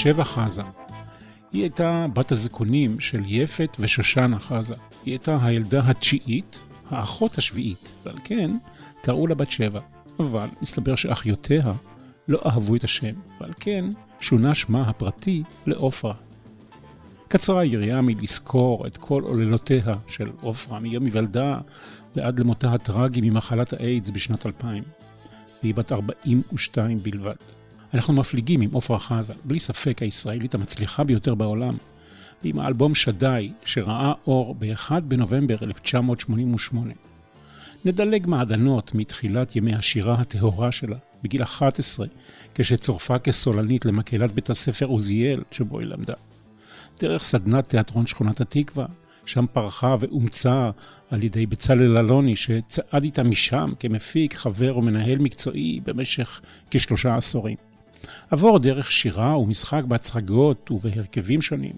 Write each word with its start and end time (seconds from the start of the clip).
שבע 0.00 0.24
חזה. 0.24 0.62
היא 1.52 1.62
הייתה 1.62 2.06
בת 2.14 2.32
הזקונים 2.32 3.00
של 3.00 3.22
יפת 3.26 3.76
ושושנה 3.80 4.38
חזה. 4.38 4.74
היא 5.04 5.12
הייתה 5.12 5.38
הילדה 5.42 5.80
התשיעית, 5.90 6.62
האחות 6.90 7.38
השביעית, 7.38 7.92
ועל 8.04 8.16
כן 8.24 8.50
קראו 9.02 9.26
לה 9.26 9.34
בת 9.34 9.50
שבע. 9.50 9.80
אבל 10.18 10.48
מסתבר 10.62 10.94
שאחיותיה 10.94 11.72
לא 12.28 12.40
אהבו 12.46 12.76
את 12.76 12.84
השם, 12.84 13.14
ועל 13.40 13.52
כן 13.60 13.84
שונה 14.20 14.54
שמה 14.54 14.82
הפרטי 14.82 15.42
לעופרה. 15.66 16.14
קצרה 17.28 17.60
היריעה 17.60 18.00
מלזכור 18.00 18.86
את 18.86 18.96
כל 18.96 19.22
עוללותיה 19.22 19.94
של 20.06 20.30
עופרה, 20.40 20.80
מיום 20.80 21.04
היוולדה 21.04 21.58
ועד 22.16 22.40
למותה 22.40 22.72
הטרגי 22.72 23.20
ממחלת 23.30 23.72
האיידס 23.72 24.10
בשנת 24.10 24.46
2000. 24.46 24.84
והיא 25.62 25.74
בת 25.74 25.92
42 25.92 26.98
בלבד. 26.98 27.59
אנחנו 27.94 28.14
מפליגים 28.14 28.60
עם 28.60 28.76
עפרה 28.76 28.98
חזה, 28.98 29.34
בלי 29.44 29.58
ספק 29.58 30.02
הישראלית 30.02 30.54
המצליחה 30.54 31.04
ביותר 31.04 31.34
בעולם, 31.34 31.76
ועם 32.44 32.58
האלבום 32.58 32.94
שדי, 32.94 33.52
שראה 33.64 34.12
אור 34.26 34.54
ב-1 34.58 35.00
בנובמבר 35.00 35.56
1988. 35.62 36.94
נדלג 37.84 38.26
מעדנות 38.26 38.94
מתחילת 38.94 39.56
ימי 39.56 39.74
השירה 39.74 40.14
הטהורה 40.14 40.72
שלה, 40.72 40.96
בגיל 41.22 41.42
11, 41.42 42.06
כשצורפה 42.54 43.18
כסולנית 43.18 43.84
למקהלת 43.84 44.32
בית 44.32 44.50
הספר 44.50 44.86
עוזיאל, 44.86 45.42
שבו 45.50 45.78
היא 45.78 45.86
למדה. 45.86 46.14
דרך 47.00 47.22
סדנת 47.22 47.68
תיאטרון 47.68 48.06
שכונת 48.06 48.40
התקווה, 48.40 48.86
שם 49.24 49.46
פרחה 49.52 49.96
ואומצה 50.00 50.70
על 51.10 51.22
ידי 51.22 51.46
בצלאל 51.46 51.98
אלוני, 51.98 52.36
שצעד 52.36 53.02
איתה 53.02 53.22
משם 53.22 53.72
כמפיק, 53.80 54.34
חבר 54.34 54.78
ומנהל 54.78 55.18
מקצועי 55.18 55.80
במשך 55.84 56.40
כשלושה 56.70 57.16
עשורים. 57.16 57.69
עבור 58.30 58.58
דרך 58.58 58.92
שירה 58.92 59.38
ומשחק 59.38 59.82
בהצגות 59.84 60.70
ובהרכבים 60.70 61.42
שונים, 61.42 61.76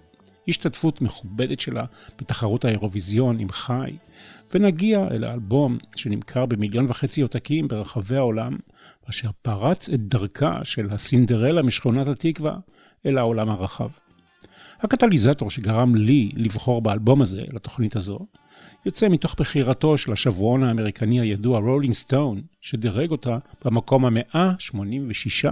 השתתפות 0.48 1.03
מכובדת 1.03 1.61
שלה 1.61 1.84
בתחרות 2.19 2.64
האירוויזיון 2.64 3.39
עם 3.39 3.48
חי, 3.51 3.97
ונגיע 4.55 5.09
אל 5.11 5.25
האלבום 5.25 5.79
שנמכר 5.97 6.47
במיליון 6.47 6.87
וחצי 6.89 7.20
עותקים 7.20 7.69
ברחבי 7.69 8.17
העולם, 8.17 8.56
אשר 9.11 9.31
פרץ 9.42 9.89
את 9.89 10.01
דרכה 10.01 10.64
של 10.64 10.89
הסינדרלה 10.91 11.62
משכונת 11.62 12.06
התקווה 12.06 12.57
אל 13.07 13.19
העולם 13.19 13.48
הרחב. 13.48 13.89
הקטליזטור 14.81 15.51
שגרם 15.51 15.95
לי 15.95 16.30
לבחור 16.36 16.83
באלבום 16.83 17.23
הזה, 17.23 17.42
לתוכנית 17.52 17.96
הזו, 17.96 18.19
יוצא 18.87 19.09
מתוך 19.09 19.35
בחירתו 19.39 19.98
של 19.98 20.13
השבועון 20.13 20.63
האמריקני 20.63 21.20
הידוע 21.20 21.59
רולינג 21.59 21.95
סטון, 21.95 22.43
שדירג 22.61 23.11
אותה 23.11 23.39
במקום 23.65 24.05
ה-186 24.05 25.48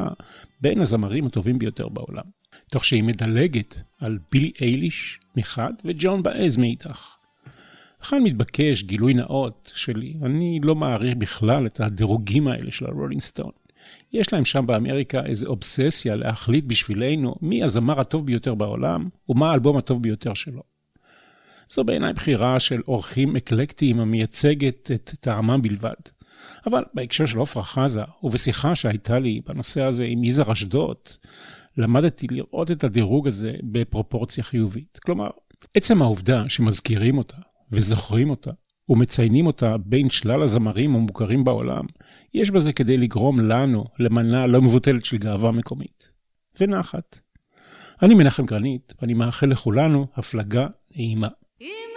בין 0.60 0.80
הזמרים 0.80 1.26
הטובים 1.26 1.58
ביותר 1.58 1.88
בעולם. 1.88 2.22
תוך 2.70 2.84
שהיא 2.84 3.02
מדלגת 3.02 3.82
על 4.00 4.18
בילי 4.32 4.52
אייליש 4.60 5.20
מחד 5.36 5.72
וג'ואן 5.84 6.22
באאז 6.22 6.56
מאידך. 6.56 7.16
לכן 8.02 8.22
מתבקש 8.22 8.82
גילוי 8.82 9.14
נאות 9.14 9.72
שלי, 9.74 10.14
אני 10.22 10.60
לא 10.62 10.74
מעריך 10.74 11.16
בכלל 11.16 11.66
את 11.66 11.80
הדירוגים 11.80 12.48
האלה 12.48 12.70
של 12.70 12.86
הרולינג 12.86 13.20
סטון. 13.20 13.50
יש 14.12 14.32
להם 14.32 14.44
שם 14.44 14.66
באמריקה 14.66 15.26
איזו 15.26 15.46
אובססיה 15.46 16.16
להחליט 16.16 16.64
בשבילנו 16.64 17.34
מי 17.42 17.62
הזמר 17.62 18.00
הטוב 18.00 18.26
ביותר 18.26 18.54
בעולם 18.54 19.08
ומה 19.28 19.50
האלבום 19.50 19.76
הטוב 19.76 20.02
ביותר 20.02 20.34
שלו. 20.34 20.62
זו 21.72 21.84
בעיניי 21.84 22.12
בחירה 22.12 22.60
של 22.60 22.80
אורחים 22.88 23.36
אקלקטיים 23.36 24.00
המייצגת 24.00 24.90
את 24.94 25.14
טעמם 25.20 25.62
בלבד. 25.62 25.94
אבל 26.66 26.84
בהקשר 26.94 27.26
של 27.26 27.40
עפרה 27.40 27.62
חזה, 27.62 28.02
ובשיחה 28.22 28.74
שהייתה 28.74 29.18
לי 29.18 29.40
בנושא 29.46 29.82
הזה 29.82 30.04
עם 30.04 30.24
יזהר 30.24 30.52
אשדוד, 30.52 30.96
למדתי 31.76 32.26
לראות 32.30 32.70
את 32.70 32.84
הדירוג 32.84 33.28
הזה 33.28 33.52
בפרופורציה 33.62 34.44
חיובית. 34.44 34.98
כלומר, 35.02 35.30
עצם 35.74 36.02
העובדה 36.02 36.48
שמזכירים 36.48 37.18
אותה 37.18 37.36
וזוכרים 37.72 38.30
אותה 38.30 38.50
ומציינים 38.88 39.46
אותה 39.46 39.76
בין 39.78 40.10
שלל 40.10 40.42
הזמרים 40.42 40.94
המוכרים 40.94 41.44
בעולם, 41.44 41.84
יש 42.34 42.50
בזה 42.50 42.72
כדי 42.72 42.96
לגרום 42.96 43.40
לנו 43.40 43.84
למנה 43.98 44.46
לא 44.46 44.62
מבוטלת 44.62 45.04
של 45.04 45.18
גאווה 45.18 45.50
מקומית. 45.52 46.10
ונחת. 46.60 47.20
אני 48.02 48.14
מנחם 48.14 48.46
גרנית, 48.46 48.94
ואני 49.00 49.14
מאחל 49.14 49.46
לכולנו 49.46 50.06
הפלגה 50.16 50.66
נעימה. 50.96 51.28
In 51.62 51.89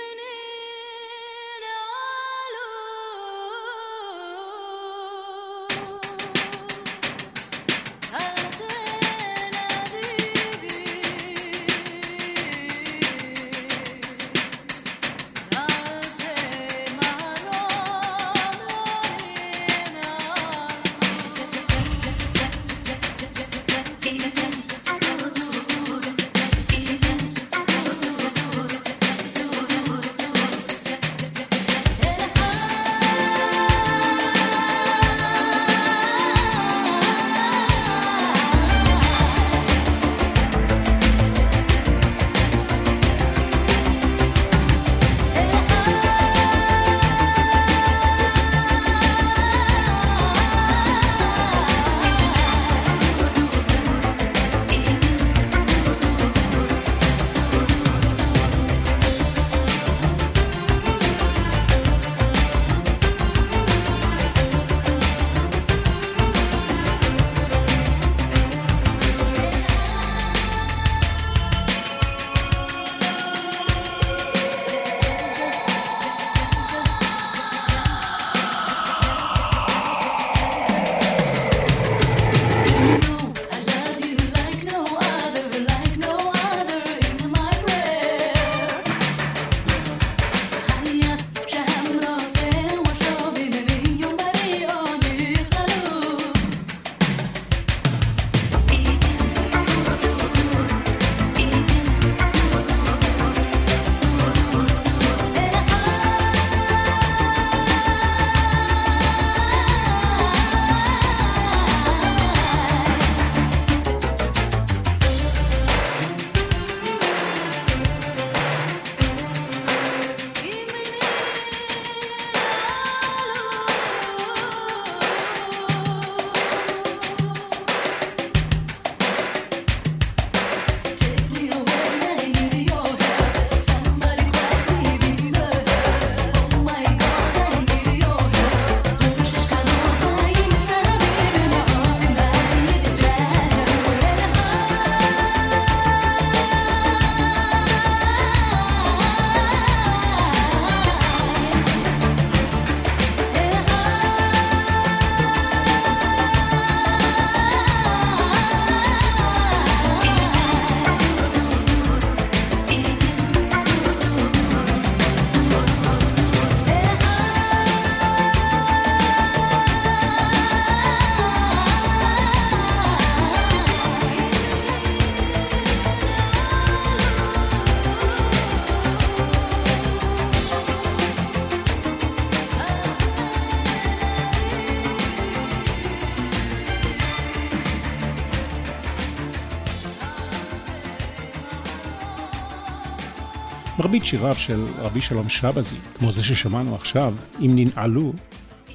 שיריו 194.13 194.35
של 194.35 194.65
רבי 194.77 195.01
שלום 195.01 195.29
שבזי, 195.29 195.75
כמו 195.95 196.11
זה 196.11 196.23
ששמענו 196.23 196.75
עכשיו, 196.75 197.15
אם 197.39 197.51
ננעלו, 197.55 198.13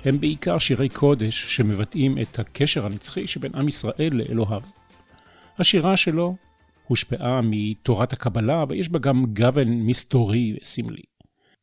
הם 0.05 0.21
בעיקר 0.21 0.59
שירי 0.59 0.89
קודש 0.89 1.57
שמבטאים 1.57 2.19
את 2.19 2.39
הקשר 2.39 2.87
הנצחי 2.87 3.27
שבין 3.27 3.55
עם 3.55 3.69
ישראל 3.69 4.11
לאלוהיו. 4.13 4.63
השירה 5.59 5.97
שלו 5.97 6.37
הושפעה 6.87 7.41
מתורת 7.43 8.13
הקבלה, 8.13 8.65
ויש 8.69 8.89
בה 8.89 8.99
גם 8.99 9.25
גוון 9.27 9.69
מסתורי 9.69 10.57
וסמלי. 10.61 11.03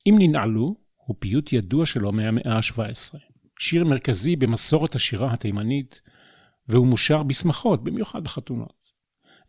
אם 0.07 0.15
ננעלו, 0.19 0.75
הוא 1.05 1.15
פיוט 1.19 1.53
ידוע 1.53 1.85
שלו 1.85 2.11
מהמאה 2.11 2.57
ה-17. 2.57 3.17
שיר 3.59 3.85
מרכזי 3.85 4.35
במסורת 4.35 4.95
השירה 4.95 5.33
התימנית, 5.33 6.01
והוא 6.67 6.87
מושר 6.87 7.23
בשמחות, 7.23 7.83
במיוחד 7.83 8.23
בחתונות. 8.23 8.73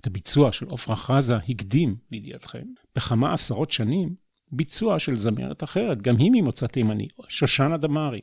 הביצוע 0.06 0.52
של 0.52 0.66
עפרה 0.70 0.96
חזה 0.96 1.36
הקדים, 1.36 1.96
לידיעתכם, 2.10 2.62
בכמה 2.96 3.32
עשרות 3.32 3.70
שנים, 3.70 4.14
ביצוע 4.52 4.98
של 4.98 5.16
זמרת 5.16 5.64
אחרת, 5.64 6.02
גם 6.02 6.16
היא 6.16 6.30
ממוצא 6.32 6.66
תימני, 6.66 7.08
שושנה 7.28 7.76
דמארי. 7.76 8.20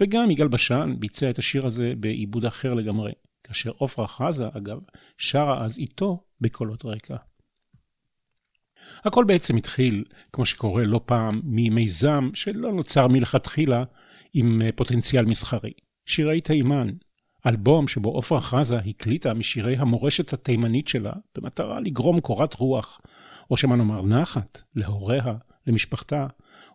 וגם 0.00 0.30
יגאל 0.30 0.48
בשן 0.48 0.94
ביצע 0.98 1.30
את 1.30 1.38
השיר 1.38 1.66
הזה 1.66 1.92
בעיבוד 1.96 2.44
אחר 2.44 2.74
לגמרי, 2.74 3.12
כאשר 3.44 3.72
עפרה 3.80 4.06
חזה, 4.06 4.44
אגב, 4.52 4.78
שרה 5.18 5.64
אז 5.64 5.78
איתו 5.78 6.24
בקולות 6.40 6.84
רקע. 6.84 7.16
הכל 9.04 9.24
בעצם 9.24 9.56
התחיל, 9.56 10.04
כמו 10.32 10.46
שקורה 10.46 10.84
לא 10.84 11.00
פעם, 11.04 11.40
ממיזם 11.44 12.30
שלא 12.34 12.72
נוצר 12.72 13.08
מלכתחילה 13.08 13.84
עם 14.34 14.62
פוטנציאל 14.76 15.24
מסחרי. 15.24 15.72
שירי 16.06 16.40
תימן, 16.40 16.88
אלבום 17.48 17.88
שבו 17.88 18.18
עפרה 18.18 18.40
חזה 18.40 18.78
הקליטה 18.78 19.34
משירי 19.34 19.76
המורשת 19.76 20.32
התימנית 20.32 20.88
שלה, 20.88 21.12
במטרה 21.36 21.80
לגרום 21.80 22.20
קורת 22.20 22.54
רוח, 22.54 23.00
או 23.50 23.56
שמא 23.56 23.74
נאמר 23.74 24.02
נחת, 24.02 24.62
להוריה, 24.74 25.34
למשפחתה 25.66 26.26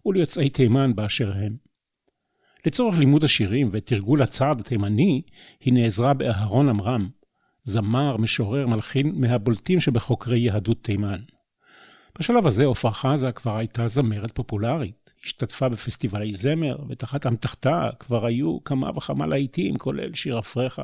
וליוצאי 0.06 0.50
תימן 0.50 0.96
באשר 0.96 1.32
הם. 1.36 1.58
לצורך 2.66 2.98
לימוד 2.98 3.24
השירים 3.24 3.70
ותרגול 3.72 4.22
הצעד 4.22 4.62
התימני, 4.62 5.22
היא 5.60 5.74
נעזרה 5.74 6.14
באהרון 6.14 6.70
עמרם, 6.70 7.10
זמר, 7.64 8.18
משורר, 8.18 8.68
מלחין 8.68 9.12
מהבולטים 9.16 9.80
שבחוקרי 9.80 10.40
יהדות 10.40 10.84
תימן. 10.84 11.20
בשלב 12.20 12.48
הזה 12.48 12.68
עפרה 12.68 12.94
חזה 12.94 13.32
כבר 13.32 13.58
הייתה 13.58 13.88
זמרת 13.88 14.32
פופולרית. 14.32 15.03
השתתפה 15.24 15.70
בפסטיבלי 15.70 16.34
זמר, 16.34 16.78
ותחת 16.90 17.28
אמתחתה 17.28 17.90
כבר 18.00 18.26
היו 18.26 18.64
כמה 18.64 18.98
וכמה 18.98 19.28
להיטים, 19.28 19.78
כולל 19.78 20.14
שיר 20.14 20.40
אפרחה. 20.40 20.84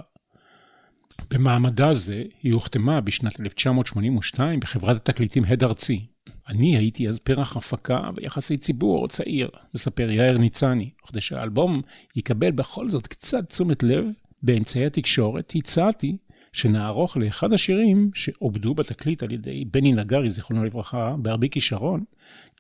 במעמדה 1.30 1.94
זה 1.94 2.24
היא 2.44 2.54
הוחתמה 2.54 3.02
בשנת 3.02 3.40
1982 3.40 4.60
בחברת 4.60 4.96
התקליטים 4.96 5.44
הד 5.48 5.64
ארצי. 5.64 6.06
אני 6.48 6.78
הייתי 6.78 7.10
אז 7.10 7.20
פרח 7.20 7.58
הפקה 7.58 8.02
ויחסי 8.16 8.58
ציבור 8.58 9.08
צעיר, 9.08 9.50
מספר 9.76 10.10
יאיר 10.10 10.38
ניצני. 10.38 10.90
וכדי 11.04 11.22
שהאלבום 11.22 11.82
יקבל 12.16 12.52
בכל 12.52 12.90
זאת 12.90 13.08
קצת 13.08 13.48
תשומת 13.48 13.84
לב 13.84 14.06
באמצעי 14.44 14.86
התקשורת, 14.86 15.54
הצעתי 15.56 16.18
שנערוך 16.54 17.18
לאחד 17.18 17.54
השירים 17.54 18.12
שעובדו 18.14 18.74
בתקליט 18.74 19.24
על 19.24 19.32
ידי 19.32 19.66
בני 19.66 19.92
נגרי, 19.92 20.30
זיכרונו 20.30 20.64
לברכה, 20.64 21.16
בהרבה 21.22 21.48
כישרון, 21.48 22.04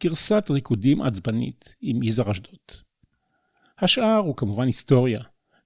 גרסת 0.03 0.47
ריקודים 0.49 1.01
עצבנית 1.01 1.75
עם 1.81 2.03
יזהר 2.03 2.31
אשדוד. 2.31 2.59
השאר 3.79 4.17
הוא 4.17 4.35
כמובן 4.35 4.65
היסטוריה, 4.65 5.19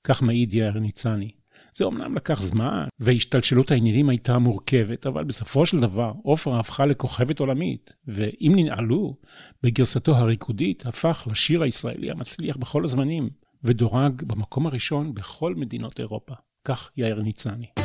כך 0.03 0.21
מעיד 0.21 0.53
יאיר 0.53 0.80
ניצני. 0.80 1.31
זה 1.74 1.85
אמנם 1.85 2.15
לקח 2.15 2.41
זמן, 2.41 2.88
והשתלשלות 3.00 3.71
העניינים 3.71 4.09
הייתה 4.09 4.38
מורכבת, 4.38 5.06
אבל 5.06 5.24
בסופו 5.24 5.65
של 5.65 5.80
דבר, 5.80 6.13
עופרה 6.24 6.59
הפכה 6.59 6.85
לכוכבת 6.85 7.39
עולמית, 7.39 7.94
ואם 8.07 8.53
ננעלו, 8.56 9.15
בגרסתו 9.63 10.15
הריקודית 10.15 10.85
הפך 10.85 11.27
לשיר 11.31 11.63
הישראלי 11.63 12.12
המצליח 12.12 12.57
בכל 12.57 12.83
הזמנים, 12.83 13.30
ודורג 13.63 14.24
במקום 14.24 14.68
הראשון 14.68 15.13
בכל 15.13 15.56
מדינות 15.56 16.00
אירופה. 16.00 16.33
כך 16.65 16.89
יאיר 16.97 17.21
ניצני. 17.21 17.82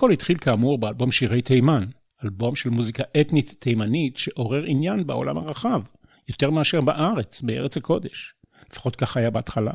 הכל 0.00 0.12
התחיל 0.12 0.36
כאמור 0.40 0.78
באלבום 0.78 1.12
שירי 1.12 1.42
תימן, 1.42 1.84
אלבום 2.24 2.54
של 2.54 2.70
מוזיקה 2.70 3.02
אתנית 3.20 3.54
תימנית 3.58 4.16
שעורר 4.16 4.64
עניין 4.64 5.06
בעולם 5.06 5.38
הרחב, 5.38 5.82
יותר 6.28 6.50
מאשר 6.50 6.80
בארץ, 6.80 7.42
בארץ 7.42 7.76
הקודש. 7.76 8.34
לפחות 8.70 8.96
כך 8.96 9.16
היה 9.16 9.30
בהתחלה. 9.30 9.72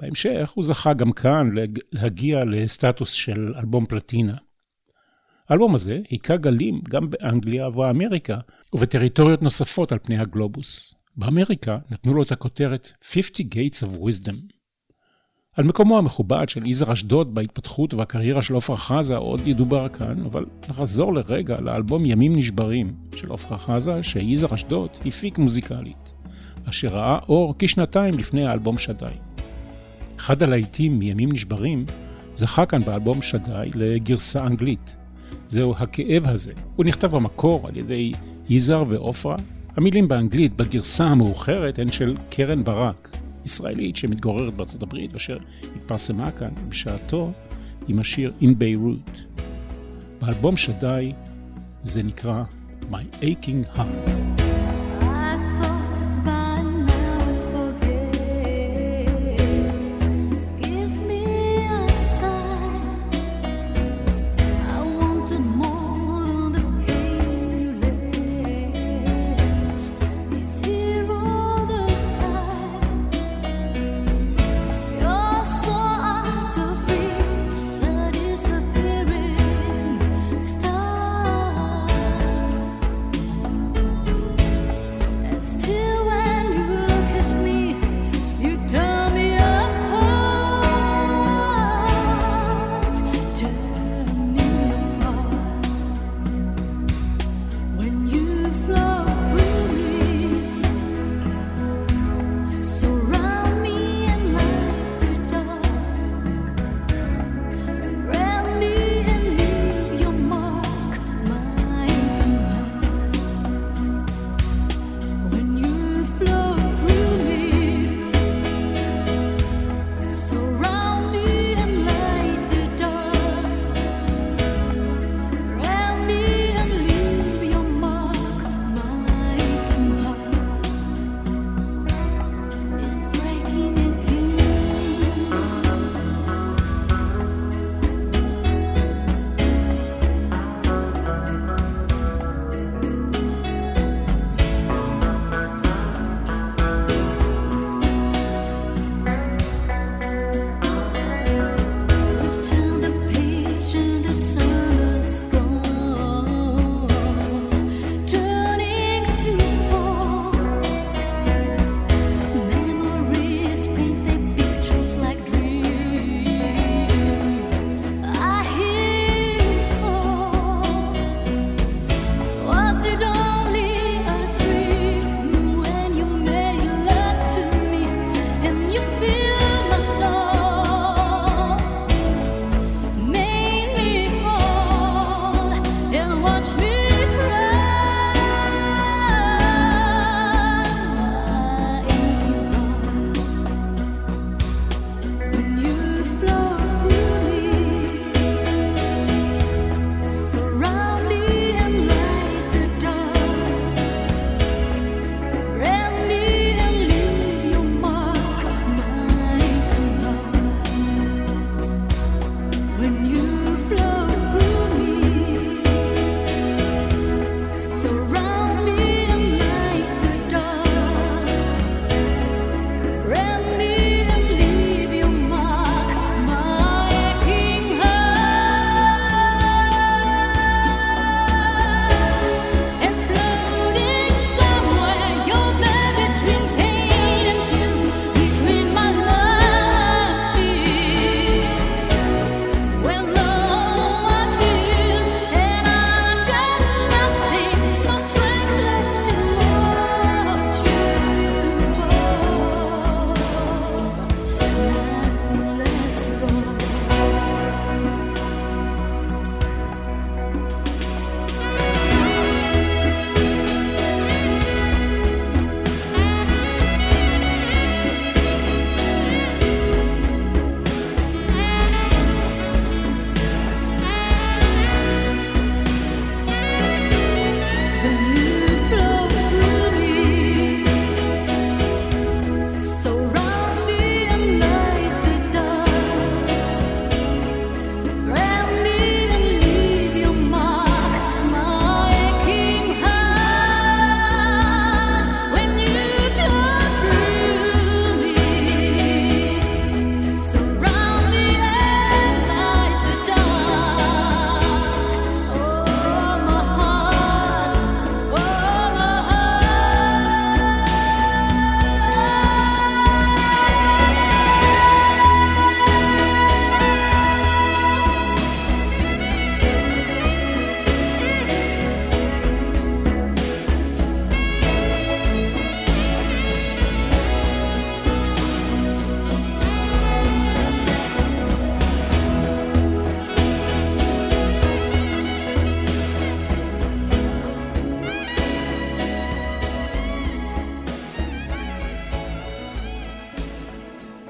בהמשך 0.00 0.50
הוא 0.54 0.64
זכה 0.64 0.94
גם 0.94 1.12
כאן 1.12 1.50
להגיע 1.92 2.44
לסטטוס 2.44 3.10
של 3.10 3.52
אלבום 3.56 3.86
פלטינה. 3.86 4.36
האלבום 5.48 5.74
הזה 5.74 6.00
היכה 6.10 6.36
גלים 6.36 6.80
גם 6.88 7.10
באנגליה 7.10 7.68
ובאמריקה, 7.68 8.38
ובטריטוריות 8.72 9.42
נוספות 9.42 9.92
על 9.92 9.98
פני 10.02 10.18
הגלובוס. 10.18 10.94
באמריקה 11.16 11.78
נתנו 11.90 12.14
לו 12.14 12.22
את 12.22 12.32
הכותרת 12.32 12.92
50 13.04 13.48
Gates 13.54 13.86
of 13.86 13.98
Wisdom. 14.00 14.36
על 15.56 15.64
מקומו 15.64 15.98
המכובד 15.98 16.48
של 16.48 16.66
יזהר 16.66 16.92
אשדוד 16.92 17.34
בהתפתחות 17.34 17.94
והקריירה 17.94 18.42
של 18.42 18.56
עפרה 18.56 18.76
חזה 18.76 19.16
עוד 19.16 19.46
ידובר 19.46 19.88
כאן, 19.88 20.24
אבל 20.26 20.44
נחזור 20.68 21.14
לרגע 21.14 21.60
לאלבום 21.60 22.06
ימים 22.06 22.36
נשברים 22.36 22.94
של 23.16 23.32
עפרה 23.32 23.58
חזה, 23.58 24.02
שיזהר 24.02 24.54
אשדוד 24.54 24.88
הפיק 25.06 25.38
מוזיקלית, 25.38 26.12
אשר 26.68 26.88
ראה 26.88 27.18
אור 27.28 27.54
כשנתיים 27.58 28.18
לפני 28.18 28.46
האלבום 28.46 28.78
שדי. 28.78 29.14
אחד 30.16 30.42
הלהיטים 30.42 30.98
מימים 30.98 31.32
נשברים 31.32 31.84
זכה 32.36 32.66
כאן 32.66 32.80
באלבום 32.80 33.22
שדי 33.22 33.70
לגרסה 33.74 34.46
אנגלית. 34.46 34.96
זהו 35.48 35.74
הכאב 35.78 36.28
הזה. 36.28 36.52
הוא 36.76 36.84
נכתב 36.84 37.10
במקור 37.10 37.68
על 37.68 37.76
ידי 37.76 38.12
יזהר 38.48 38.84
ועופרה. 38.88 39.36
המילים 39.76 40.08
באנגלית 40.08 40.56
בגרסה 40.56 41.04
המאוחרת 41.04 41.78
הן 41.78 41.92
של 41.92 42.16
קרן 42.30 42.64
ברק, 42.64 43.16
ישראלית 43.44 43.96
שמתגוררת 43.96 44.54
בארצות 44.54 44.82
הברית, 44.82 45.12
ואשר 45.12 45.38
התפרסמה 45.76 46.30
כאן 46.30 46.50
בשעתו 46.68 47.32
עם 47.88 47.98
השיר 47.98 48.32
In 48.40 48.44
Beirut. 48.44 49.18
באלבום 50.20 50.56
שדי 50.56 51.12
זה 51.82 52.02
נקרא 52.02 52.44
My 52.90 53.22
Aching 53.22 53.76
Heart. 53.76 54.43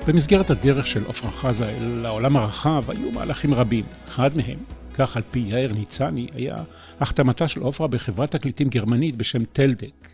במסגרת 0.07 0.51
הדרך 0.51 0.87
של 0.87 1.07
עפרה 1.09 1.31
חזה 1.31 1.69
אל 1.69 2.07
העולם 2.07 2.37
הרחב 2.37 2.91
היו 2.91 3.11
מהלכים 3.11 3.55
רבים. 3.55 3.85
אחד 4.05 4.37
מהם, 4.37 4.59
כך 4.95 5.17
על 5.17 5.23
פי 5.31 5.39
יאיר 5.39 5.73
ניצני, 5.73 6.27
היה 6.33 6.65
החתמתה 7.01 7.49
של 7.49 7.67
עפרה 7.67 7.87
בחברת 7.87 8.31
תקליטים 8.31 8.69
גרמנית 8.69 9.17
בשם 9.17 9.45
טלדק. 9.45 10.09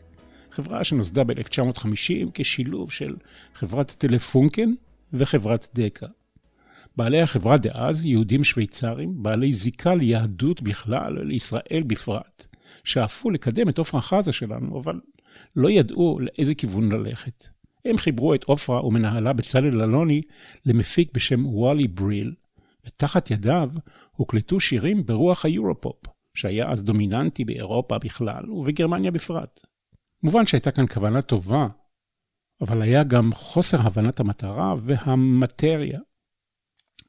חברה 0.50 0.84
שנוסדה 0.84 1.24
ב-1950 1.24 2.30
כשילוב 2.34 2.92
של 2.92 3.16
חברת 3.54 3.90
טלפונקן 3.98 4.72
וחברת 5.12 5.68
דקה. 5.74 6.06
בעלי 6.96 7.20
החברה 7.20 7.56
דאז, 7.56 8.04
יהודים 8.04 8.44
שוויצרים, 8.44 9.22
בעלי 9.22 9.52
זיקה 9.52 9.94
ליהדות 9.94 10.62
בכלל 10.62 11.18
ולישראל 11.18 11.82
בפרט, 11.86 12.46
שאפו 12.84 13.30
לקדם 13.30 13.68
את 13.68 13.78
עפרה 13.78 14.00
חזה 14.00 14.32
שלנו, 14.32 14.80
אבל 14.80 15.00
לא 15.56 15.70
ידעו 15.70 16.18
לאיזה 16.20 16.54
כיוון 16.54 16.92
ללכת. 16.92 17.59
הם 17.84 17.96
חיברו 17.96 18.34
את 18.34 18.44
עופרה 18.44 18.86
ומנהלה 18.86 19.32
בצלאל 19.32 19.80
אלוני 19.82 20.22
למפיק 20.66 21.10
בשם 21.14 21.46
וואלי 21.46 21.88
בריל, 21.88 22.34
ותחת 22.86 23.30
ידיו 23.30 23.70
הוקלטו 24.12 24.60
שירים 24.60 25.06
ברוח 25.06 25.44
היורופופ, 25.44 25.96
שהיה 26.34 26.70
אז 26.70 26.82
דומיננטי 26.82 27.44
באירופה 27.44 27.98
בכלל 27.98 28.50
ובגרמניה 28.50 29.10
בפרט. 29.10 29.60
מובן 30.22 30.46
שהייתה 30.46 30.70
כאן 30.70 30.86
כוונה 30.86 31.22
טובה, 31.22 31.68
אבל 32.60 32.82
היה 32.82 33.04
גם 33.04 33.30
חוסר 33.34 33.78
הבנת 33.80 34.20
המטרה 34.20 34.74
והמטריה. 34.78 35.98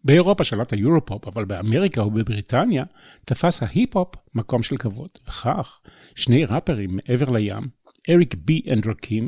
באירופה 0.04 0.44
שלט 0.44 0.74
היורופופ, 0.74 1.28
אבל 1.28 1.46
באמריקה 1.46 2.04
ובבריטניה 2.04 2.84
תפס 3.26 3.64
ההיפ-הופ 3.64 4.16
מקום 4.36 4.64
של 4.64 4.78
כבוד. 4.78 5.10
וכך, 5.28 5.82
שני 6.16 6.46
ראפרים 6.46 6.96
מעבר 6.96 7.30
לים, 7.32 7.64
אריק 8.10 8.36
בי 8.36 8.62
אנדרקים, 8.74 9.28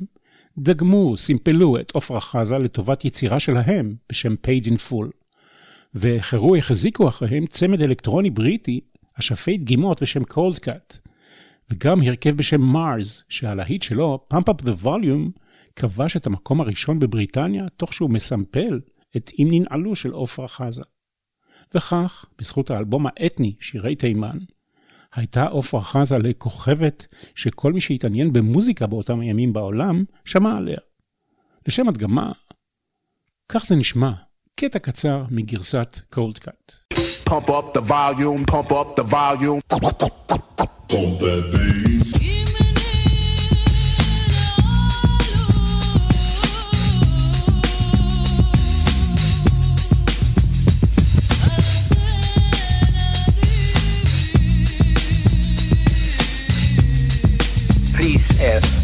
דגמו, 0.57 1.17
סימפלו 1.17 1.77
את 1.79 1.91
עפרה 1.95 2.21
חזה 2.21 2.57
לטובת 2.57 3.05
יצירה 3.05 3.39
שלהם 3.39 3.95
בשם 4.09 4.35
Paid 4.47 4.65
in 4.65 4.89
Full. 4.89 5.07
והחרו 5.93 6.55
החזיקו 6.55 7.07
אחריהם 7.07 7.45
צמד 7.45 7.81
אלקטרוני 7.81 8.29
בריטי 8.29 8.79
השפי 9.17 9.57
דגימות 9.57 10.01
בשם 10.01 10.21
Cold 10.21 10.59
Cut. 10.65 10.97
וגם 11.69 12.01
הרכב 12.01 12.37
בשם 12.37 12.75
Mars, 12.75 13.23
שהלהיט 13.29 13.83
שלו, 13.83 14.25
Pump 14.33 14.49
Up 14.49 14.65
the 14.65 14.83
Volume, 14.85 15.39
כבש 15.75 16.17
את 16.17 16.27
המקום 16.27 16.61
הראשון 16.61 16.99
בבריטניה, 16.99 17.69
תוך 17.77 17.93
שהוא 17.93 18.09
מסמפל 18.09 18.79
את 19.17 19.31
אם 19.39 19.47
ננעלו 19.51 19.95
של 19.95 20.13
עפרה 20.15 20.47
חזה. 20.47 20.83
וכך, 21.75 22.25
בזכות 22.39 22.71
האלבום 22.71 23.05
האתני, 23.07 23.55
שירי 23.59 23.95
תימן, 23.95 24.37
הייתה 25.15 25.45
עפרה 25.45 25.81
חזה 25.81 26.17
לכוכבת 26.17 27.07
שכל 27.35 27.73
מי 27.73 27.81
שהתעניין 27.81 28.33
במוזיקה 28.33 28.87
באותם 28.87 29.19
הימים 29.19 29.53
בעולם, 29.53 30.03
שמע 30.25 30.57
עליה. 30.57 30.77
לשם 31.67 31.87
הדגמה, 31.87 32.31
כך 33.49 33.65
זה 33.65 33.75
נשמע, 33.75 34.11
קטע 34.55 34.79
קצר 34.79 35.23
מגרסת 35.31 35.99
קולד 36.09 36.37
קאט. 36.37 36.73
Pump 37.29 37.49
up 37.49 37.73
the 37.73 37.81
volume, 37.81 38.45
pump 38.51 38.71
up 38.71 38.95
the 38.95 39.03
volume. 39.03 39.59
Pump 39.69 41.19
that 41.19 41.43
bass. 41.51 41.92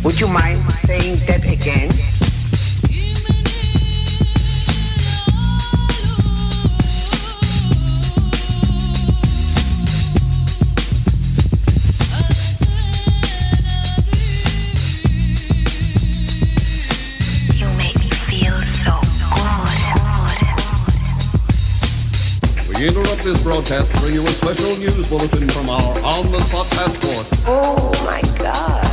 Would 0.01 0.19
you 0.19 0.27
mind 0.29 0.57
saying 0.85 1.17
that 1.27 1.43
again? 1.45 1.91
You 17.55 17.67
make 17.77 17.99
me 17.99 18.09
feel 18.09 18.57
so 18.83 19.01
hot. 19.29 19.69
We 22.69 22.87
interrupt 22.87 23.23
this 23.23 23.43
broadcast 23.43 23.91
to 23.93 24.01
bring 24.01 24.13
you 24.15 24.23
a 24.23 24.31
special 24.31 24.77
news 24.77 25.07
bulletin 25.07 25.49
from 25.49 25.69
our 25.69 25.99
on-the-spot 26.03 26.69
passport. 26.71 27.27
Oh 27.45 27.91
my 28.05 28.21
God. 28.39 28.88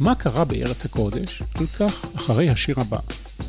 מה 0.00 0.14
קרה 0.14 0.44
בארץ 0.44 0.84
הקודש? 0.84 1.42
על 1.54 1.66
כך 1.66 2.04
אחרי 2.16 2.50
השיר 2.50 2.80
הבא. 2.80 2.98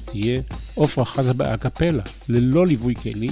תהיה 0.06 0.42
עופרה 0.76 1.06
חזה 1.06 1.34
באקפלה, 1.34 2.04
ללא 2.30 2.68
ליווי 2.68 2.96
כלי, 2.96 3.30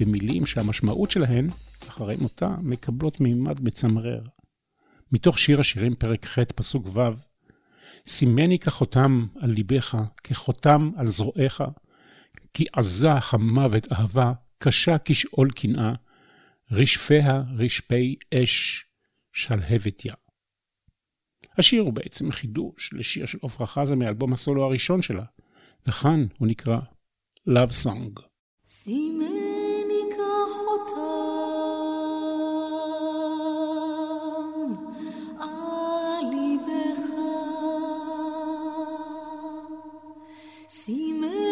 במילים 0.00 0.46
שהמשמעות 0.46 1.10
שלהן, 1.10 1.48
אחרי 1.88 2.16
מותה, 2.20 2.54
מקבלות 2.62 3.20
מימד 3.20 3.64
מצמרר. 3.64 4.20
מתוך 5.12 5.38
שיר 5.38 5.60
השירים 5.60 5.94
פרק 5.94 6.26
ח' 6.26 6.38
פסוק 6.38 6.86
ו' 6.92 7.00
סימני 8.06 8.58
כחותם 8.58 9.26
על 9.40 9.50
ליבך, 9.50 9.96
כחותם 10.24 10.90
על 10.96 11.06
זרועיך, 11.06 11.62
כי 12.54 12.64
עזה 12.72 13.10
המוות 13.32 13.92
אהבה, 13.92 14.32
קשה 14.58 14.96
כשאול 15.04 15.50
קנאה, 15.50 15.92
רשפיה 16.70 17.42
רשפי 17.56 18.16
אש 18.34 18.84
שלהבת 19.32 20.04
יא. 20.04 20.12
השיר 21.58 21.82
הוא 21.82 21.92
בעצם 21.92 22.32
חידוש 22.32 22.90
לשיר 22.92 23.26
של 23.26 23.38
עפרה 23.42 23.66
חזה 23.66 23.96
מאלבום 23.96 24.32
הסולו 24.32 24.64
הראשון 24.64 25.02
שלה, 25.02 25.24
וכאן 25.86 26.26
הוא 26.38 26.48
נקרא 26.48 26.78
Love 27.48 27.72
Song. 27.84 28.20
See 40.68 41.12
me. 41.12 41.47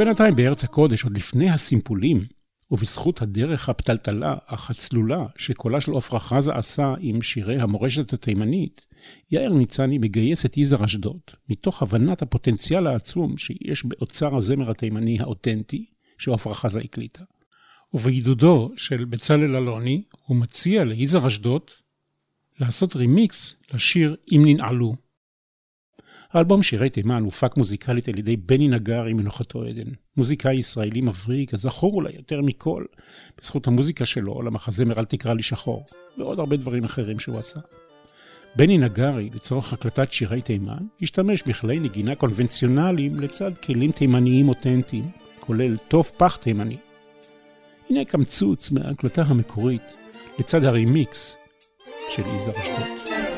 בינתיים 0.00 0.36
בארץ 0.36 0.64
הקודש, 0.64 1.04
עוד 1.04 1.16
לפני 1.16 1.50
הסימפולים, 1.50 2.24
ובזכות 2.70 3.22
הדרך 3.22 3.68
הפתלתלה 3.68 4.36
אך 4.46 4.70
הצלולה 4.70 5.26
שקולה 5.36 5.80
של 5.80 5.96
עפרה 5.96 6.20
חזה 6.20 6.52
עשה 6.54 6.94
עם 7.00 7.22
שירי 7.22 7.60
המורשת 7.60 8.12
התימנית, 8.12 8.86
יאיר 9.30 9.52
ניצני 9.52 9.98
מגייס 9.98 10.46
את 10.46 10.56
יזהר 10.56 10.84
אשדוד, 10.84 11.20
מתוך 11.48 11.82
הבנת 11.82 12.22
הפוטנציאל 12.22 12.86
העצום 12.86 13.36
שיש 13.36 13.84
באוצר 13.84 14.36
הזמר 14.36 14.70
התימני 14.70 15.20
האותנטי, 15.20 15.84
שעפרה 16.18 16.54
חזה 16.54 16.80
הקליטה. 16.80 17.22
ובעידודו 17.94 18.72
של 18.76 19.04
בצלאל 19.04 19.56
אלוני, 19.56 20.02
הוא 20.26 20.36
מציע 20.36 20.84
ליזהר 20.84 21.26
אשדוד 21.26 21.62
לעשות 22.60 22.96
רימיקס 22.96 23.62
לשיר 23.74 24.16
"אם 24.32 24.42
ננעלו". 24.44 25.09
האלבום 26.32 26.62
שירי 26.62 26.90
תימן 26.90 27.22
הופק 27.22 27.56
מוזיקלית 27.56 28.08
על 28.08 28.18
ידי 28.18 28.36
בני 28.36 28.68
נגרי 28.68 29.12
מנוחתו 29.12 29.62
עדן, 29.62 29.90
מוזיקאי 30.16 30.54
ישראלי 30.54 31.00
מבריק, 31.00 31.54
הזכור 31.54 31.94
אולי 31.94 32.12
יותר 32.16 32.42
מכל, 32.42 32.84
בזכות 33.40 33.66
המוזיקה 33.66 34.06
שלו 34.06 34.42
למחזמר 34.42 34.98
אל 34.98 35.04
תקרא 35.04 35.34
לי 35.34 35.42
שחור, 35.42 35.86
ועוד 36.18 36.38
הרבה 36.40 36.56
דברים 36.56 36.84
אחרים 36.84 37.18
שהוא 37.18 37.38
עשה. 37.38 37.60
בני 38.56 38.78
נגרי, 38.78 39.30
לצורך 39.34 39.72
הקלטת 39.72 40.12
שירי 40.12 40.42
תימן, 40.42 40.86
השתמש 41.02 41.42
בכלי 41.42 41.78
נגינה 41.80 42.14
קונבנציונליים 42.14 43.20
לצד 43.20 43.58
כלים 43.58 43.92
תימניים 43.92 44.48
אותנטיים, 44.48 45.10
כולל 45.40 45.76
תוף 45.76 46.10
פח 46.10 46.36
תימני. 46.36 46.76
הנה 47.90 48.04
קמצוץ 48.04 48.70
מההקלטה 48.70 49.22
המקורית, 49.22 49.96
לצד 50.38 50.64
הרימיקס 50.64 51.36
של 52.08 52.22
יזהר 52.34 52.60
אשדוד. 52.60 53.29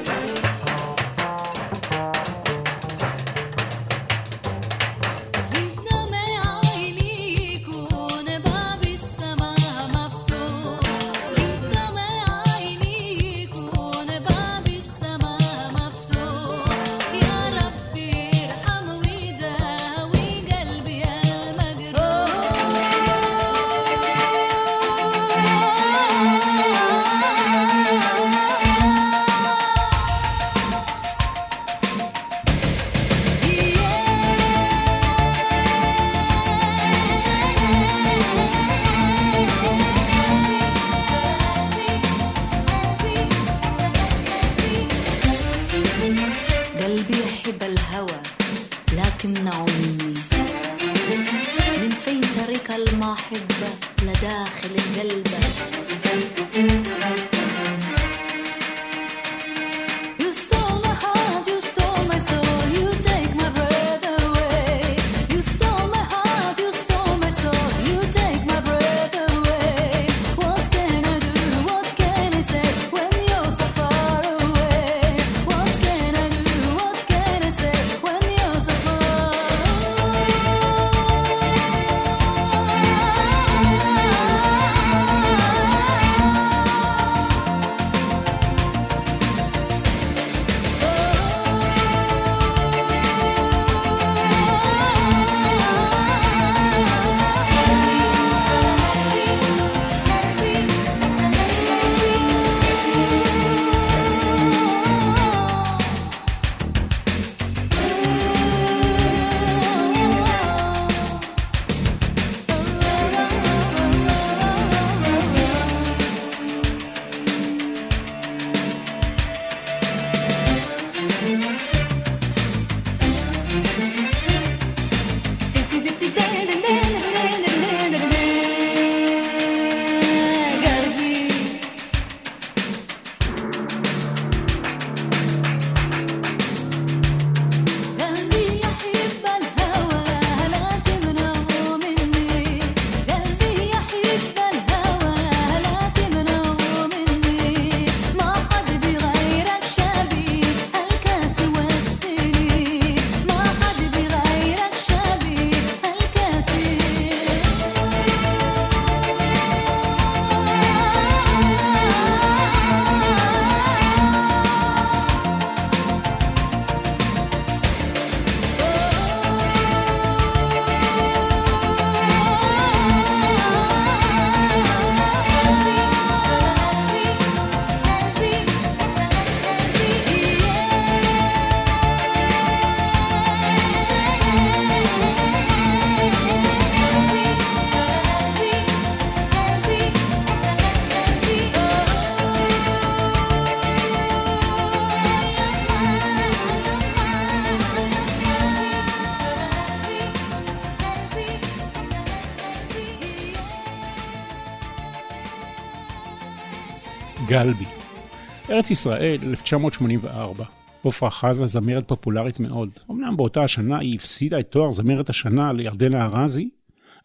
ארץ 208.52 208.70
ישראל, 208.70 209.18
1984. 209.22 210.44
עפרה 210.84 211.10
חזה 211.10 211.46
זמרת 211.46 211.88
פופולרית 211.88 212.40
מאוד. 212.40 212.70
אמנם 212.90 213.16
באותה 213.16 213.42
השנה 213.42 213.78
היא 213.78 213.94
הפסידה 213.94 214.40
את 214.40 214.50
תואר 214.50 214.70
זמרת 214.70 215.10
השנה 215.10 215.52
לירדנה 215.52 216.06
ארזי, 216.06 216.50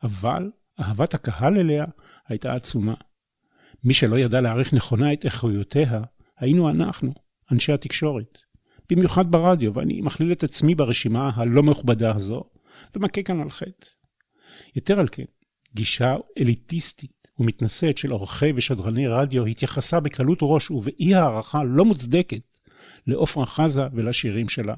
אבל 0.03 0.51
אהבת 0.79 1.13
הקהל 1.13 1.57
אליה 1.57 1.85
הייתה 2.27 2.53
עצומה. 2.53 2.93
מי 3.83 3.93
שלא 3.93 4.19
ידע 4.19 4.41
להעריך 4.41 4.73
נכונה 4.73 5.13
את 5.13 5.25
איכויותיה, 5.25 6.01
היינו 6.39 6.69
אנחנו, 6.69 7.13
אנשי 7.51 7.73
התקשורת. 7.73 8.37
במיוחד 8.89 9.31
ברדיו, 9.31 9.73
ואני 9.73 10.01
מכליל 10.01 10.31
את 10.31 10.43
עצמי 10.43 10.75
ברשימה 10.75 11.31
הלא 11.35 11.63
מכובדה 11.63 12.15
הזו, 12.15 12.43
ומכה 12.95 13.21
כאן 13.21 13.41
על 13.41 13.49
חטא. 13.49 13.87
יתר 14.75 14.99
על 14.99 15.07
כן, 15.11 15.25
גישה 15.75 16.15
אליטיסטית 16.37 17.16
ומתנשאת 17.39 17.97
של 17.97 18.11
עורכי 18.11 18.51
ושדרני 18.55 19.07
רדיו 19.07 19.45
התייחסה 19.45 19.99
בקלות 19.99 20.39
ראש 20.41 20.71
ובאי 20.71 21.15
הערכה 21.15 21.63
לא 21.63 21.85
מוצדקת 21.85 22.57
לעופרה 23.07 23.45
חזה 23.45 23.87
ולשירים 23.93 24.49
שלה, 24.49 24.75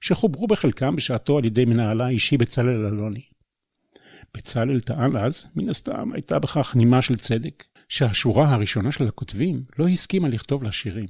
שחוברו 0.00 0.46
בחלקם 0.46 0.96
בשעתו 0.96 1.38
על 1.38 1.44
ידי 1.44 1.64
מנהלה 1.64 2.06
האישי 2.06 2.36
בצלאל 2.36 2.86
אלוני. 2.86 3.22
בצלאל 4.34 4.80
טען 4.80 5.16
אז, 5.16 5.46
מן 5.56 5.68
הסתם 5.68 6.12
הייתה 6.12 6.38
בכך 6.38 6.76
נימה 6.76 7.02
של 7.02 7.16
צדק, 7.16 7.64
שהשורה 7.88 8.54
הראשונה 8.54 8.92
של 8.92 9.08
הכותבים 9.08 9.64
לא 9.78 9.88
הסכימה 9.88 10.28
לכתוב 10.28 10.62
לה 10.62 10.72
שירים. 10.72 11.08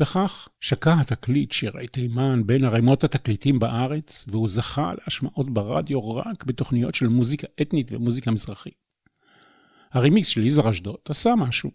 וכך 0.00 0.48
שקע 0.60 0.94
התקליט 1.00 1.52
שירי 1.52 1.88
תימן 1.88 2.42
בין 2.46 2.64
ערימות 2.64 3.04
התקליטים 3.04 3.58
בארץ, 3.58 4.26
והוא 4.28 4.48
זכה 4.48 4.92
להשמעות 5.04 5.50
ברדיו 5.50 6.14
רק 6.14 6.44
בתוכניות 6.44 6.94
של 6.94 7.08
מוזיקה 7.08 7.46
אתנית 7.62 7.92
ומוזיקה 7.92 8.30
מזרחית. 8.30 8.91
הרימיקס 9.92 10.28
של 10.28 10.46
יזהר 10.46 10.70
אשדוד 10.70 10.96
עשה 11.08 11.34
משהו. 11.38 11.70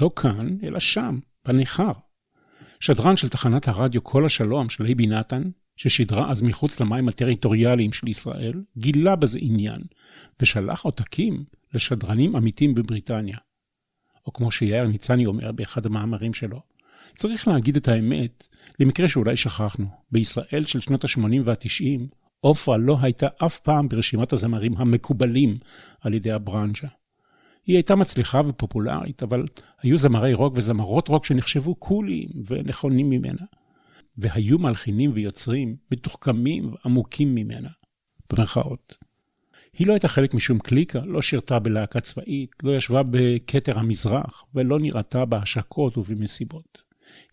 לא 0.00 0.10
כאן, 0.16 0.56
אלא 0.62 0.80
שם, 0.80 1.18
בניכר. 1.46 1.92
שדרן 2.80 3.16
של 3.16 3.28
תחנת 3.28 3.68
הרדיו 3.68 4.04
כל 4.04 4.26
השלום 4.26 4.68
של 4.68 4.84
ליבי 4.84 5.06
נתן, 5.06 5.42
ששידרה 5.76 6.30
אז 6.30 6.42
מחוץ 6.42 6.80
למים 6.80 7.08
הטריטוריאליים 7.08 7.92
של 7.92 8.08
ישראל, 8.08 8.62
גילה 8.78 9.16
בזה 9.16 9.38
עניין, 9.42 9.82
ושלח 10.42 10.82
עותקים 10.82 11.44
לשדרנים 11.74 12.36
עמיתים 12.36 12.74
בבריטניה. 12.74 13.38
או 14.26 14.32
כמו 14.32 14.50
שיאיר 14.50 14.86
ניצני 14.86 15.26
אומר 15.26 15.52
באחד 15.52 15.86
המאמרים 15.86 16.34
שלו, 16.34 16.60
צריך 17.14 17.48
להגיד 17.48 17.76
את 17.76 17.88
האמת, 17.88 18.48
למקרה 18.80 19.08
שאולי 19.08 19.36
שכחנו, 19.36 19.86
בישראל 20.12 20.64
של 20.64 20.80
שנות 20.80 21.04
ה-80 21.04 21.40
וה-90, 21.44 22.00
עופרה 22.40 22.76
לא 22.76 22.98
הייתה 23.02 23.26
אף 23.46 23.58
פעם 23.58 23.88
ברשימת 23.88 24.32
הזמרים 24.32 24.76
המקובלים 24.76 25.58
על 26.00 26.14
ידי 26.14 26.32
הברנז'ה. 26.32 26.88
היא 27.66 27.76
הייתה 27.76 27.94
מצליחה 27.94 28.40
ופופולרית, 28.46 29.22
אבל 29.22 29.46
היו 29.82 29.98
זמרי 29.98 30.34
רוק 30.34 30.52
וזמרות 30.56 31.08
רוק 31.08 31.24
שנחשבו 31.24 31.74
קוליים 31.74 32.28
ונכונים 32.46 33.10
ממנה. 33.10 33.42
והיו 34.18 34.58
מלחינים 34.58 35.10
ויוצרים 35.14 35.76
מתוחכמים 35.90 36.72
ועמוקים 36.72 37.34
ממנה, 37.34 37.68
במרכאות. 38.32 38.96
היא 39.78 39.86
לא 39.86 39.92
הייתה 39.92 40.08
חלק 40.08 40.34
משום 40.34 40.58
קליקה, 40.58 41.00
לא 41.04 41.22
שירתה 41.22 41.58
בלהקה 41.58 42.00
צבאית, 42.00 42.50
לא 42.62 42.76
ישבה 42.76 43.02
בכתר 43.10 43.78
המזרח, 43.78 44.44
ולא 44.54 44.78
נראתה 44.78 45.24
בהשקות 45.24 45.98
ובמסיבות. 45.98 46.82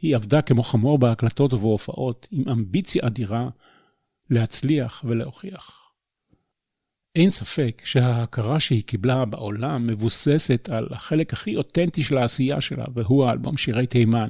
היא 0.01 0.15
עבדה 0.15 0.41
כמו 0.41 0.63
חמור 0.63 0.97
בהקלטות 0.97 1.53
ובהופעות, 1.53 2.27
עם 2.31 2.49
אמביציה 2.49 3.07
אדירה 3.07 3.49
להצליח 4.29 5.03
ולהוכיח. 5.07 5.80
אין 7.15 7.29
ספק 7.29 7.81
שההכרה 7.85 8.59
שהיא 8.59 8.83
קיבלה 8.83 9.25
בעולם 9.25 9.87
מבוססת 9.87 10.69
על 10.69 10.87
החלק 10.91 11.33
הכי 11.33 11.55
אותנטי 11.55 12.03
של 12.03 12.17
העשייה 12.17 12.61
שלה, 12.61 12.85
והוא 12.93 13.25
האלבום 13.25 13.57
שירי 13.57 13.87
תימן, 13.87 14.29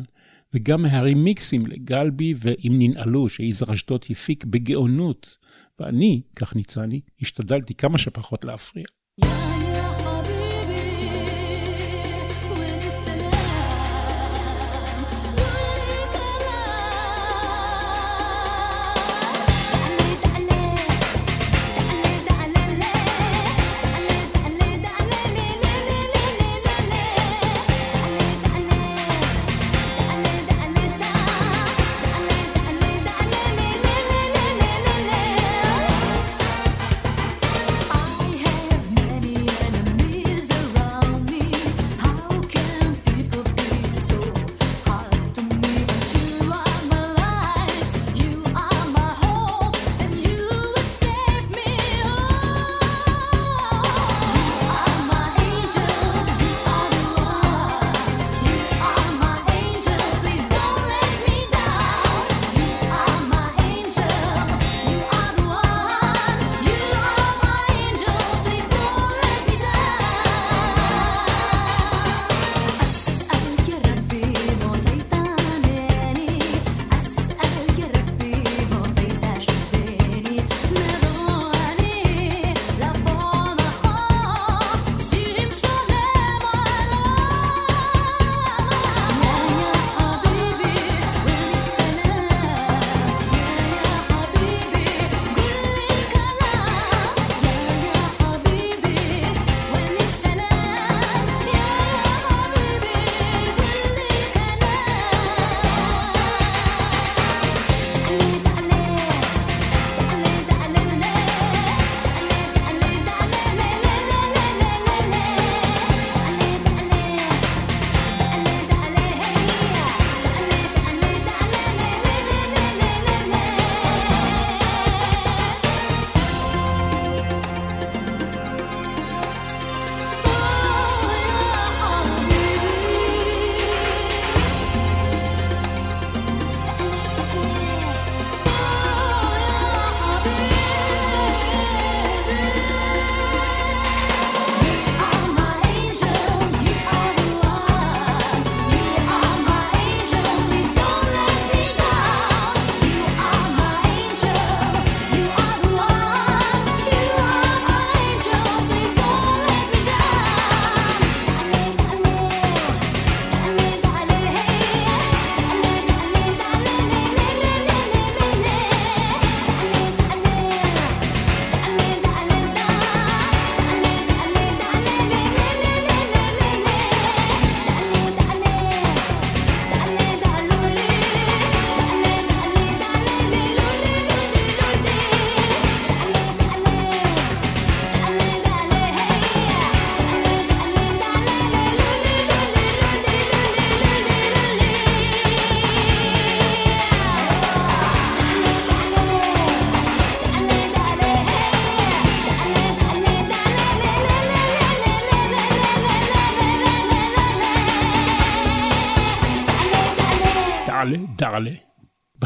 וגם 0.53 0.81
מהרימיקסים 0.81 1.65
לגלבי 1.65 2.33
ו"אם 2.37 2.73
ננעלו", 2.79 3.29
שיזהר 3.29 3.73
אשדוד 3.73 4.05
הפיק 4.09 4.45
בגאונות, 4.45 5.37
ואני, 5.79 6.21
כך 6.35 6.55
ניצני, 6.55 7.01
השתדלתי 7.21 7.73
כמה 7.73 7.97
שפחות 7.97 8.43
להפריע. 8.43 8.85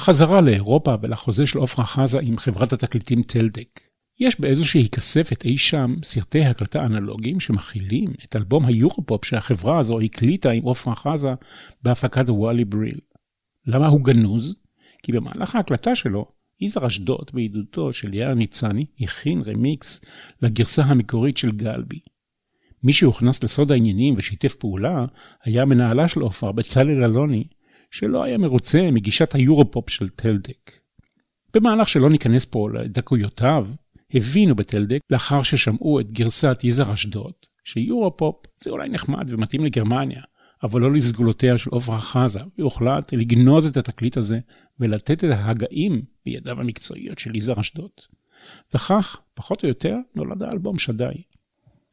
בחזרה 0.06 0.41
לאירופה 0.41 0.96
ולחוזה 1.02 1.48
של 1.48 1.60
עפרה 1.60 1.86
חזה 1.86 2.20
עם 2.22 2.38
חברת 2.38 2.74
התקליטים 2.74 3.24
טלדק. 3.24 3.80
יש 4.20 4.39
באיזושהי 4.39 4.89
כספת 4.89 5.46
אי 5.46 5.58
שם 5.58 5.96
סרטי 6.04 6.46
הקלטה 6.46 6.86
אנלוגיים 6.86 7.39
שמכילים 7.39 8.13
את 8.26 8.36
אלבום 8.36 8.65
היורופופ 8.65 9.26
שהחברה 9.26 9.80
הזו 9.80 10.00
הקליטה 10.00 10.52
עם 10.52 10.63
עופרה 10.63 10.96
חזה 10.96 11.34
בהפקת 11.84 12.30
וואלי 12.30 12.65
בריל. 12.65 13.00
למה 13.68 13.88
הוא 13.88 14.02
גנוז? 14.02 14.56
כי 15.04 15.12
במהלך 15.12 15.56
ההקלטה 15.56 15.96
שלו, 15.96 16.26
יזהר 16.62 16.88
אשדוד, 16.88 17.32
בעידודו 17.34 17.94
של 17.94 18.13
יאיר 18.13 18.34
ניצני, 18.34 18.86
הכין 19.02 19.41
רמיקס 19.41 20.02
לגרסה 20.41 20.84
המקורית 20.84 21.38
של 21.38 21.52
גלבי. 21.52 22.00
מי 22.84 22.94
שהוכנס 22.94 23.44
לסוד 23.44 23.72
העניינים 23.72 24.13
ושיתף 24.18 24.56
פעולה, 24.56 25.06
היה 25.44 25.65
מנהלה 25.65 26.08
של 26.08 26.19
עופרה, 26.19 26.52
בצלאל 26.52 27.04
אלוני, 27.04 27.44
שלא 27.92 28.23
היה 28.23 28.38
מרוצה 28.38 28.90
מגישת 28.92 29.36
היורופופ 29.36 29.90
של 29.90 30.10
טלדק. 30.10 30.71
במהלך 31.54 31.90
שלא 31.90 32.10
ניכנס 32.10 32.46
פה 32.46 32.69
לדקויותיו, 32.73 33.67
הבינו 34.13 34.56
בטלדק, 34.56 35.00
לאחר 35.10 35.42
ששמעו 35.42 36.00
את 36.00 36.12
גרסת 36.12 36.60
יזהר 36.63 36.94
אשדוד, 36.94 37.33
שיורופופ 37.63 38.36
זה 38.60 38.69
אולי 38.69 38.90
נחמד 38.90 39.25
ומתאים 39.27 39.65
לגרמניה, 39.65 40.21
אבל 40.63 40.81
לא 40.81 40.94
לסגולותיה 40.94 41.58
של 41.58 41.69
עופרה 41.69 42.02
חזה, 42.02 42.40
והוחלט 42.58 43.13
לגנוז 43.13 43.67
את 43.67 43.77
התקליט 43.77 44.17
הזה 44.17 44.40
ולתת 44.79 45.23
את 45.23 45.29
ההגאים 45.29 46.02
בידיו 46.25 46.60
המקצועיות 46.60 47.19
של 47.19 47.36
יזהר 47.36 47.62
אשדוד. 47.62 47.92
וכך, 48.73 49.17
פחות 49.33 49.63
או 49.63 49.67
יותר, 49.67 49.96
נולד 50.15 50.44
האלבום 50.44 50.77
שדי. 50.77 51.21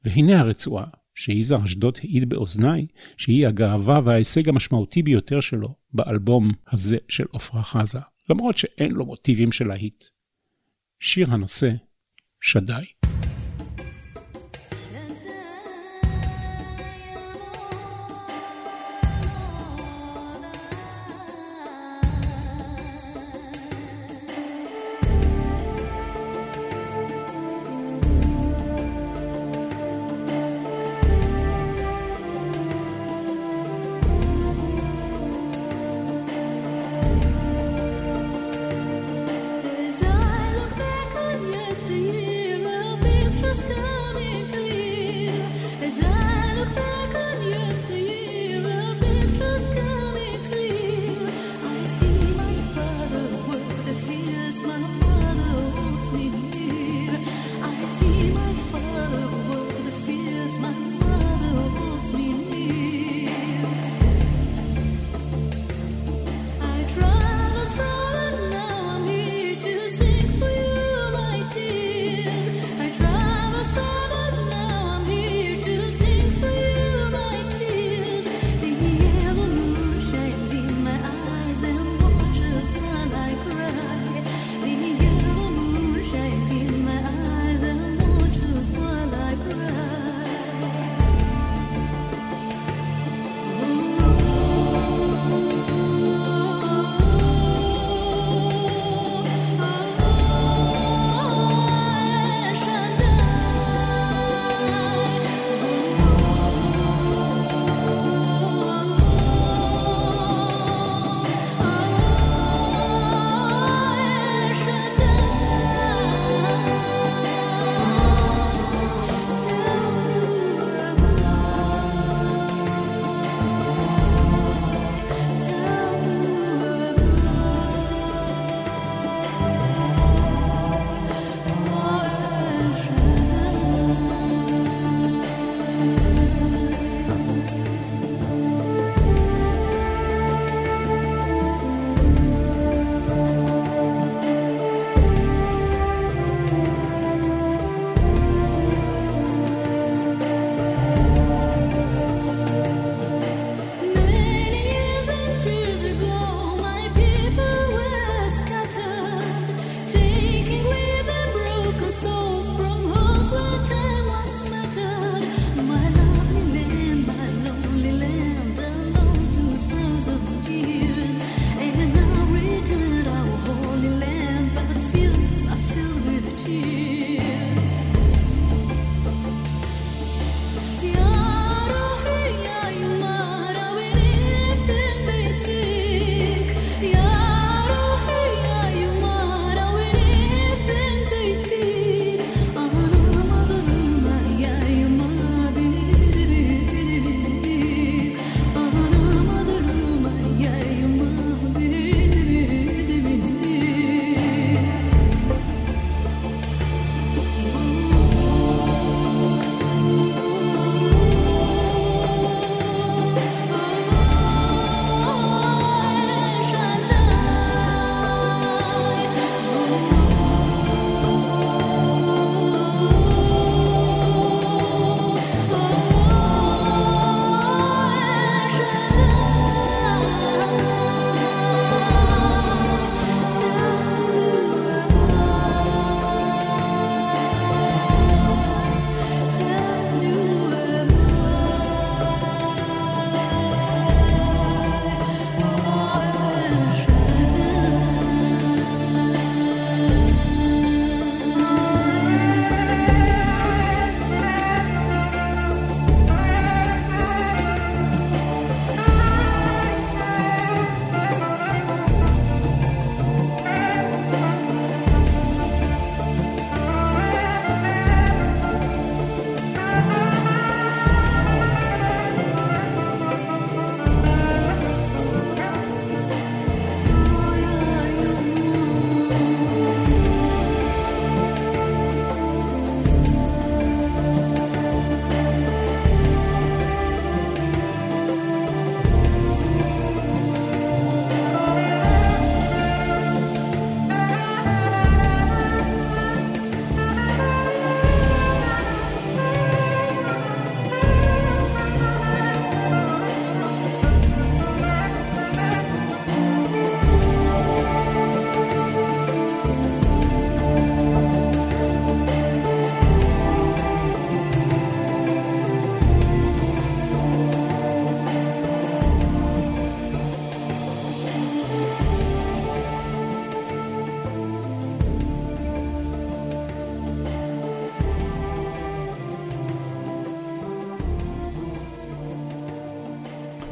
והנה 0.04 0.40
הרצועה, 0.40 0.86
שיזהר 1.14 1.64
אשדוד 1.64 1.98
העיד 2.02 2.28
באוזניי, 2.28 2.86
שהיא 3.16 3.46
הגאווה 3.46 4.00
וההישג 4.04 4.48
המשמעותי 4.48 5.02
ביותר 5.02 5.40
שלו 5.40 5.74
באלבום 5.92 6.50
הזה 6.68 6.96
של 7.08 7.24
עופרה 7.30 7.62
חזה, 7.62 7.98
למרות 8.30 8.58
שאין 8.58 8.92
לו 8.92 9.06
מוטיבים 9.06 9.52
של 9.52 9.68
להיט. 9.68 10.04
שיר 11.00 11.30
הנושא, 11.30 11.72
שדי. 12.40 12.84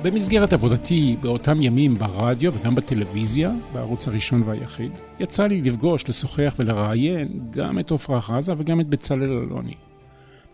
במסגרת 0.03 0.53
עבודתי 0.53 1.17
באותם 1.21 1.63
ימים 1.63 1.99
ברדיו 1.99 2.53
וגם 2.55 2.75
בטלוויזיה, 2.75 3.53
בערוץ 3.73 4.09
הראשון 4.09 4.43
והיחיד, 4.43 4.93
יצא 5.19 5.47
לי 5.47 5.63
לפגוש, 5.63 6.09
לשוחח 6.09 6.55
ולראיין 6.59 7.41
גם 7.51 7.79
את 7.79 7.93
עפרה 7.93 8.21
חזה 8.21 8.53
וגם 8.59 8.81
את 8.81 8.89
בצלאל 8.89 9.23
אלוני. 9.23 9.75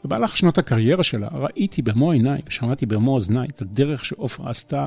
במהלך 0.05 0.37
שנות 0.37 0.59
הקריירה 0.59 1.03
שלה 1.03 1.29
ראיתי 1.33 1.83
במו 1.83 2.13
עיניי 2.13 2.41
ושמעתי 2.47 2.87
במו 2.87 3.15
אוזניי 3.15 3.49
את 3.49 3.63
הדרך 3.63 4.05
שעופרה 4.05 4.51
עשתה 4.51 4.87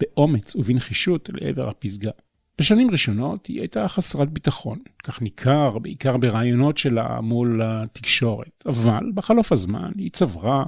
באומץ 0.00 0.56
ובנחישות 0.56 1.30
לעבר 1.32 1.68
הפסגה. 1.68 2.10
בשנים 2.58 2.90
ראשונות 2.90 3.46
היא 3.46 3.60
הייתה 3.60 3.88
חסרת 3.88 4.30
ביטחון, 4.30 4.78
כך 5.04 5.22
ניכר 5.22 5.78
בעיקר 5.78 6.16
ברעיונות 6.16 6.78
שלה 6.78 7.20
מול 7.20 7.60
התקשורת, 7.64 8.64
אבל 8.66 9.10
בחלוף 9.14 9.52
הזמן 9.52 9.90
היא 9.96 10.10
צברה 10.10 10.64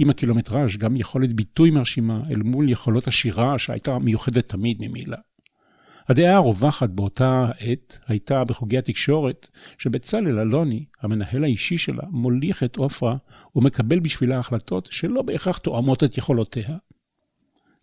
עם 0.00 0.10
הקילומטראז' 0.10 0.76
גם 0.76 0.96
יכולת 0.96 1.32
ביטוי 1.32 1.70
מרשימה 1.70 2.22
אל 2.30 2.42
מול 2.42 2.68
יכולות 2.68 3.08
השירה 3.08 3.58
שהייתה 3.58 3.98
מיוחדת 3.98 4.48
תמיד 4.48 4.76
ממילא. 4.80 5.16
הדעה 6.08 6.36
הרווחת 6.36 6.88
באותה 6.88 7.50
עת 7.58 7.98
הייתה 8.08 8.44
בחוגי 8.44 8.78
התקשורת 8.78 9.48
שבצלאל 9.78 10.38
אלוני, 10.38 10.84
המנהל 11.02 11.44
האישי 11.44 11.78
שלה, 11.78 12.02
מוליך 12.10 12.62
את 12.62 12.76
עופרה 12.76 13.16
ומקבל 13.56 14.00
בשבילה 14.00 14.38
החלטות 14.38 14.88
שלא 14.90 15.22
בהכרח 15.22 15.58
תואמות 15.58 16.04
את 16.04 16.18
יכולותיה. 16.18 16.76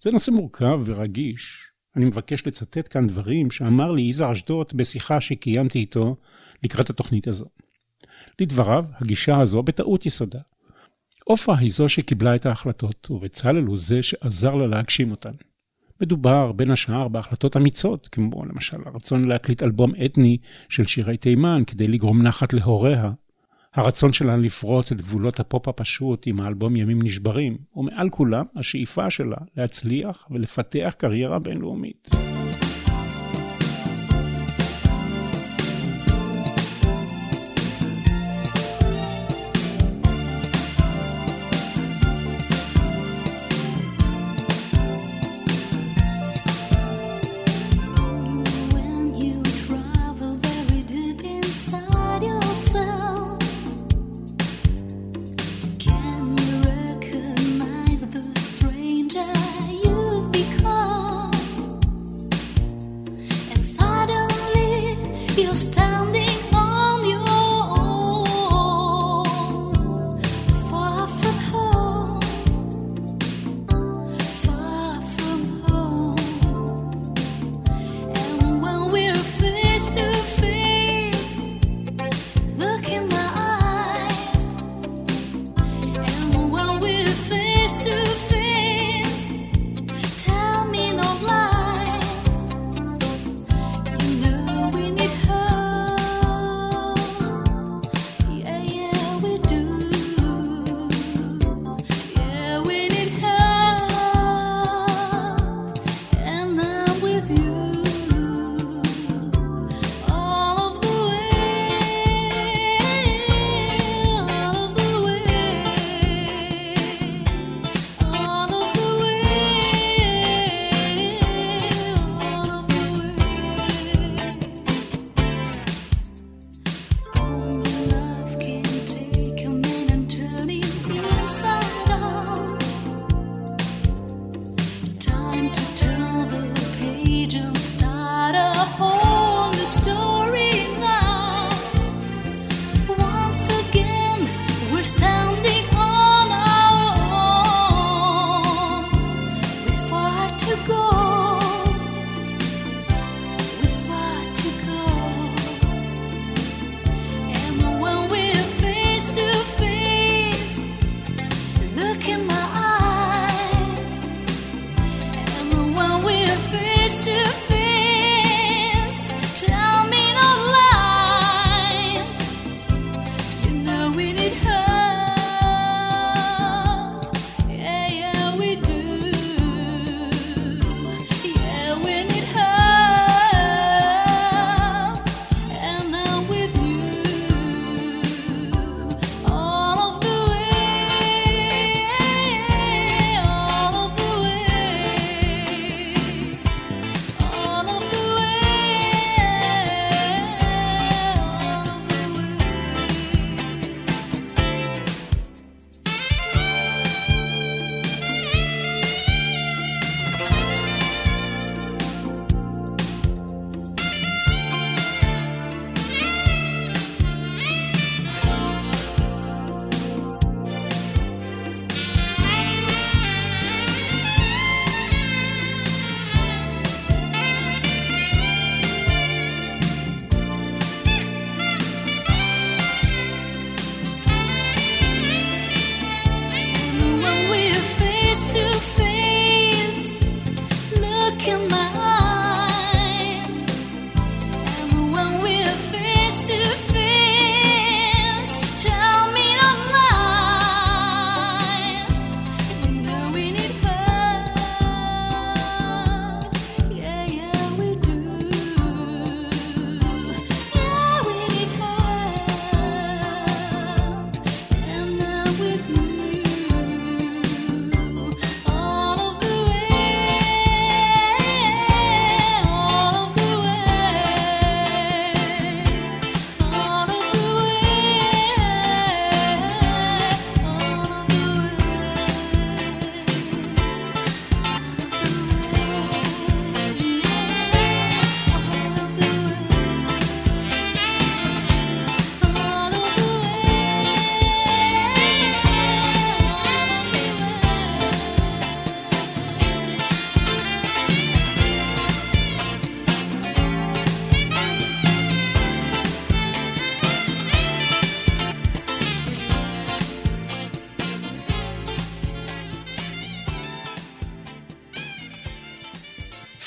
זה 0.01 0.11
נושא 0.11 0.31
מורכב 0.31 0.81
ורגיש. 0.85 1.71
אני 1.95 2.05
מבקש 2.05 2.47
לצטט 2.47 2.93
כאן 2.93 3.07
דברים 3.07 3.51
שאמר 3.51 3.91
לי 3.91 4.01
יזהר 4.01 4.31
אשדוד 4.31 4.67
בשיחה 4.75 5.21
שקיימתי 5.21 5.79
איתו 5.79 6.15
לקראת 6.63 6.89
התוכנית 6.89 7.27
הזו. 7.27 7.45
לדבריו, 8.41 8.85
הגישה 9.01 9.39
הזו 9.39 9.63
בטעות 9.63 10.05
יסודה. 10.05 10.39
עופרה 11.27 11.57
היא 11.57 11.71
זו 11.71 11.89
שקיבלה 11.89 12.35
את 12.35 12.45
ההחלטות, 12.45 13.11
ובצלאל 13.11 13.63
הוא 13.63 13.77
זה 13.77 14.01
שעזר 14.01 14.55
לה 14.55 14.67
להגשים 14.67 15.11
אותן. 15.11 15.31
מדובר 16.01 16.51
בין 16.51 16.71
השאר 16.71 17.07
בהחלטות 17.07 17.57
אמיצות, 17.57 18.07
כמו 18.11 18.45
למשל 18.45 18.77
הרצון 18.85 19.25
להקליט 19.25 19.63
אלבום 19.63 19.91
אתני 20.05 20.37
של 20.69 20.85
שירי 20.85 21.17
תימן 21.17 21.63
כדי 21.67 21.87
לגרום 21.87 22.21
נחת 22.21 22.53
להוריה, 22.53 23.11
הרצון 23.75 24.13
שלה 24.13 24.37
לפרוץ 24.37 24.91
את 24.91 25.01
גבולות 25.01 25.39
הפופ 25.39 25.67
הפשוט 25.67 26.27
עם 26.27 26.39
האלבום 26.39 26.75
ימים 26.75 26.99
נשברים, 27.03 27.57
ומעל 27.75 28.09
כולם 28.09 28.45
השאיפה 28.55 29.09
שלה 29.09 29.37
להצליח 29.57 30.27
ולפתח 30.31 30.95
קריירה 30.97 31.39
בינלאומית. 31.39 32.26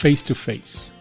Face 0.00 0.26
to 0.28 0.32
Face. 0.32 0.92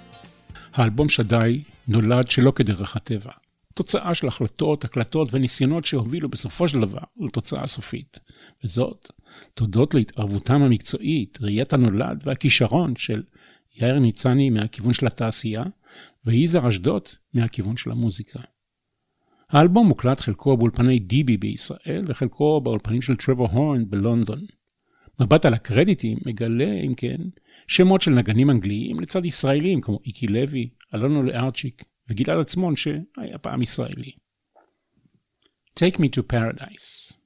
האלבום 0.73 1.09
שדי 1.09 1.63
נולד 1.87 2.31
שלא 2.31 2.51
כדרך 2.51 2.95
הטבע. 2.95 3.31
תוצאה 3.73 4.15
של 4.15 4.27
החלטות, 4.27 4.85
הקלטות 4.85 5.33
וניסיונות 5.33 5.85
שהובילו 5.85 6.29
בסופו 6.29 6.67
של 6.67 6.79
דבר 6.79 6.99
לתוצאה 7.17 7.63
הסופית. 7.63 8.19
וזאת, 8.63 9.11
תודות 9.53 9.93
להתערבותם 9.93 10.61
המקצועית, 10.61 11.37
ראיית 11.41 11.73
הנולד 11.73 12.23
והכישרון 12.25 12.95
של 12.95 13.23
יאיר 13.81 13.99
ניצני 13.99 14.49
מהכיוון 14.49 14.93
של 14.93 15.07
התעשייה, 15.07 15.63
ויזהר 16.25 16.69
אשדוד 16.69 17.03
מהכיוון 17.33 17.77
של 17.77 17.91
המוזיקה. 17.91 18.39
האלבום 19.49 19.87
מוקלט 19.87 20.19
חלקו 20.19 20.57
באולפני 20.57 20.99
דיבי 20.99 21.37
בישראל 21.37 22.03
וחלקו 22.07 22.61
באולפנים 22.61 23.01
של 23.01 23.15
טרוור 23.15 23.47
הורן 23.51 23.89
בלונדון. 23.89 24.45
מבט 25.19 25.45
על 25.45 25.53
הקרדיטים 25.53 26.17
מגלה, 26.25 26.73
אם 26.85 26.93
כן, 26.97 27.17
שמות 27.69 28.01
של 28.01 28.11
נגנים 28.11 28.49
אנגליים 28.49 28.99
לצד 28.99 29.25
ישראלים 29.25 29.81
כמו 29.81 29.99
איקי 30.05 30.27
לוי, 30.27 30.69
אלונו 30.95 31.23
לארצ'יק 31.23 31.83
וגלעד 32.07 32.39
עצמון 32.39 32.75
שהיה 32.75 33.37
פעם 33.41 33.61
ישראלי. 33.61 34.11
Take 35.79 35.95
me 35.97 36.07
to 36.17 36.21
paradise 36.33 37.18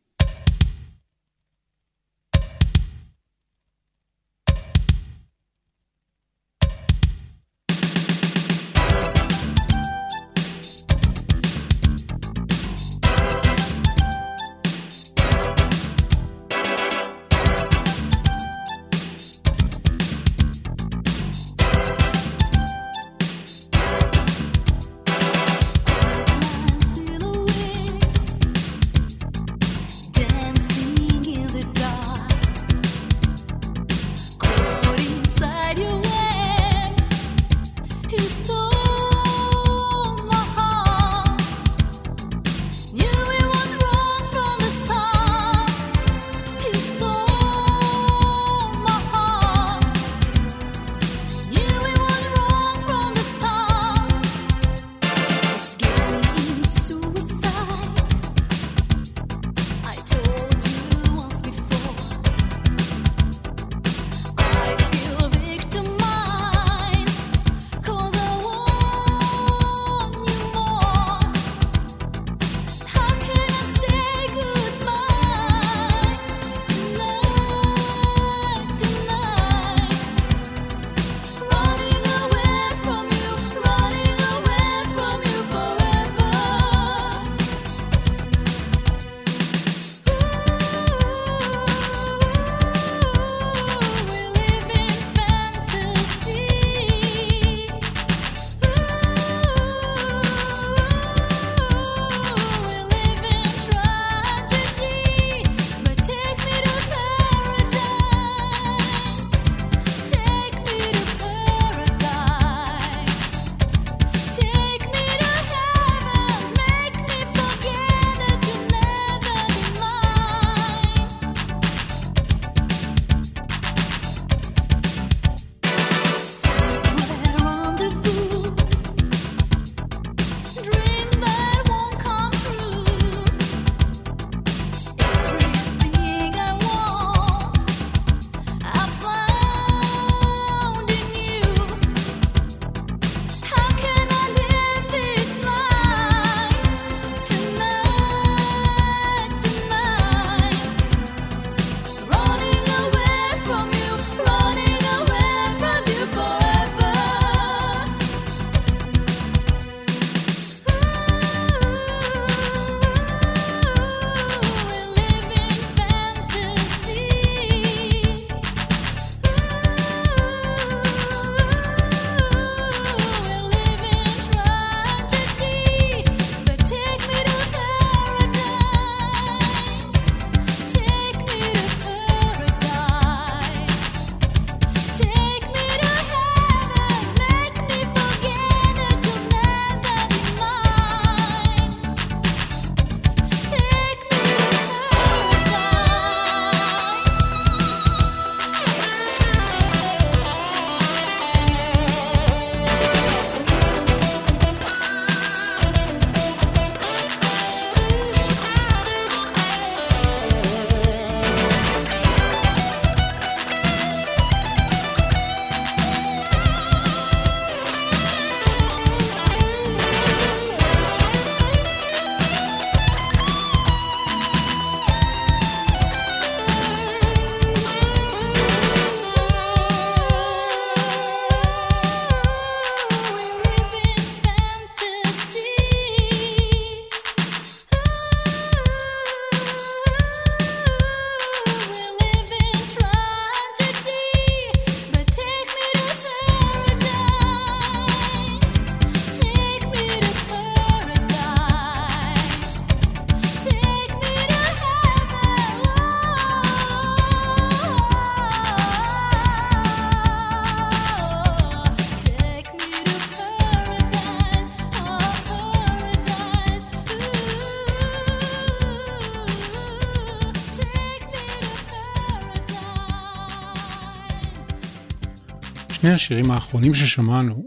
שני 275.84 275.92
השירים 275.92 276.32
האחרונים 276.32 276.74
ששמענו, 276.74 277.44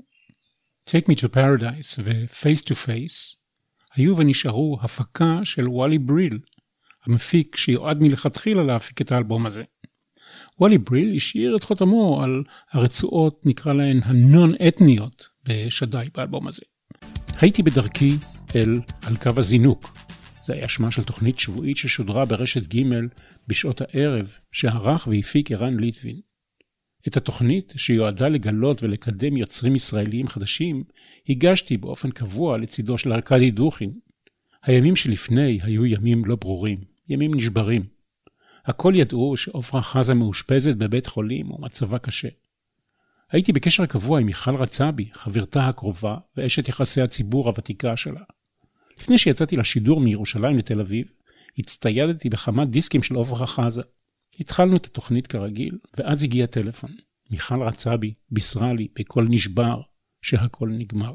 Take 0.89 1.05
Me 1.11 1.15
to 1.15 1.29
Paradise 1.35 1.99
ו-Face 1.99 2.63
to 2.63 2.73
Face, 2.87 3.37
היו 3.95 4.17
ונשארו 4.17 4.79
הפקה 4.83 5.41
של 5.45 5.69
וואלי 5.69 5.99
בריל, 5.99 6.39
המפיק 7.07 7.57
שיועד 7.57 8.03
מלכתחילה 8.03 8.63
להפיק 8.63 9.01
את 9.01 9.13
האלבום 9.13 9.47
הזה. 9.47 9.65
וואלי 10.61 10.79
בריל 10.79 11.17
השאיר 11.17 11.57
את 11.57 11.65
חותמו 11.65 12.23
על 12.25 12.43
הרצועות, 12.73 13.41
נקרא 13.47 13.73
להן 13.73 14.01
הנון-אתניות, 14.05 15.29
בשדי 15.45 16.07
באלבום 16.15 16.49
הזה. 16.49 16.63
הייתי 17.41 17.63
בדרכי 17.63 18.17
אל 18.55 18.81
על 19.03 19.17
קו 19.17 19.31
הזינוק. 19.37 19.99
זה 20.45 20.53
היה 20.53 20.69
שמה 20.69 20.91
של 20.91 21.05
תוכנית 21.05 21.39
שבועית 21.39 21.77
ששודרה 21.77 22.25
ברשת 22.25 22.75
ג' 22.75 22.83
בשעות 23.49 23.81
הערב, 23.81 24.37
שערך 24.53 25.07
והפיק 25.07 25.51
ערן 25.53 25.81
ליטבין. 25.81 26.36
את 27.07 27.17
התוכנית, 27.17 27.73
שיועדה 27.77 28.29
לגלות 28.29 28.83
ולקדם 28.83 29.37
יוצרים 29.37 29.77
ישראליים 29.77 30.27
חדשים, 30.27 30.85
הגשתי 31.29 31.77
באופן 31.77 32.11
קבוע 32.11 32.59
לצידו 32.59 32.99
של 32.99 33.13
ארכדי 33.13 33.51
דוכין. 33.51 33.93
הימים 34.63 34.97
שלפני 34.97 35.59
היו 35.63 35.87
ימים 35.87 36.25
לא 36.25 36.37
ברורים, 36.37 36.79
ימים 37.09 37.35
נשברים. 37.35 37.83
הכל 38.65 38.93
ידעו 38.97 39.37
שעופרה 39.37 39.83
חזה 39.83 40.15
מאושפזת 40.15 40.77
בבית 40.77 41.07
חולים 41.07 41.51
ומצבה 41.51 41.99
קשה. 41.99 42.29
הייתי 43.31 43.53
בקשר 43.53 43.87
קבוע 43.87 44.21
עם 44.21 44.27
מיכל 44.27 44.55
רצבי, 44.55 45.09
חברתה 45.13 45.69
הקרובה 45.69 46.17
ואשת 46.37 46.69
יחסי 46.69 47.01
הציבור 47.01 47.49
הוותיקה 47.49 47.97
שלה. 47.97 48.21
לפני 49.01 49.19
שיצאתי 49.19 49.57
לשידור 49.57 50.01
מירושלים 50.01 50.57
לתל 50.57 50.81
אביב, 50.81 51.13
הצטיידתי 51.59 52.29
בכמה 52.29 52.65
דיסקים 52.65 53.03
של 53.03 53.15
עופרה 53.15 53.47
חזה. 53.47 53.83
התחלנו 54.41 54.77
את 54.77 54.87
התוכנית 54.87 55.27
כרגיל, 55.27 55.79
ואז 55.97 56.23
הגיע 56.23 56.47
טלפון. 56.47 56.91
מיכל 57.31 57.63
רצבי 57.63 58.15
בישרה 58.31 58.73
לי 58.73 58.89
בקול 58.99 59.27
נשבר 59.31 59.81
שהכל 60.23 60.69
נגמר. 60.69 61.15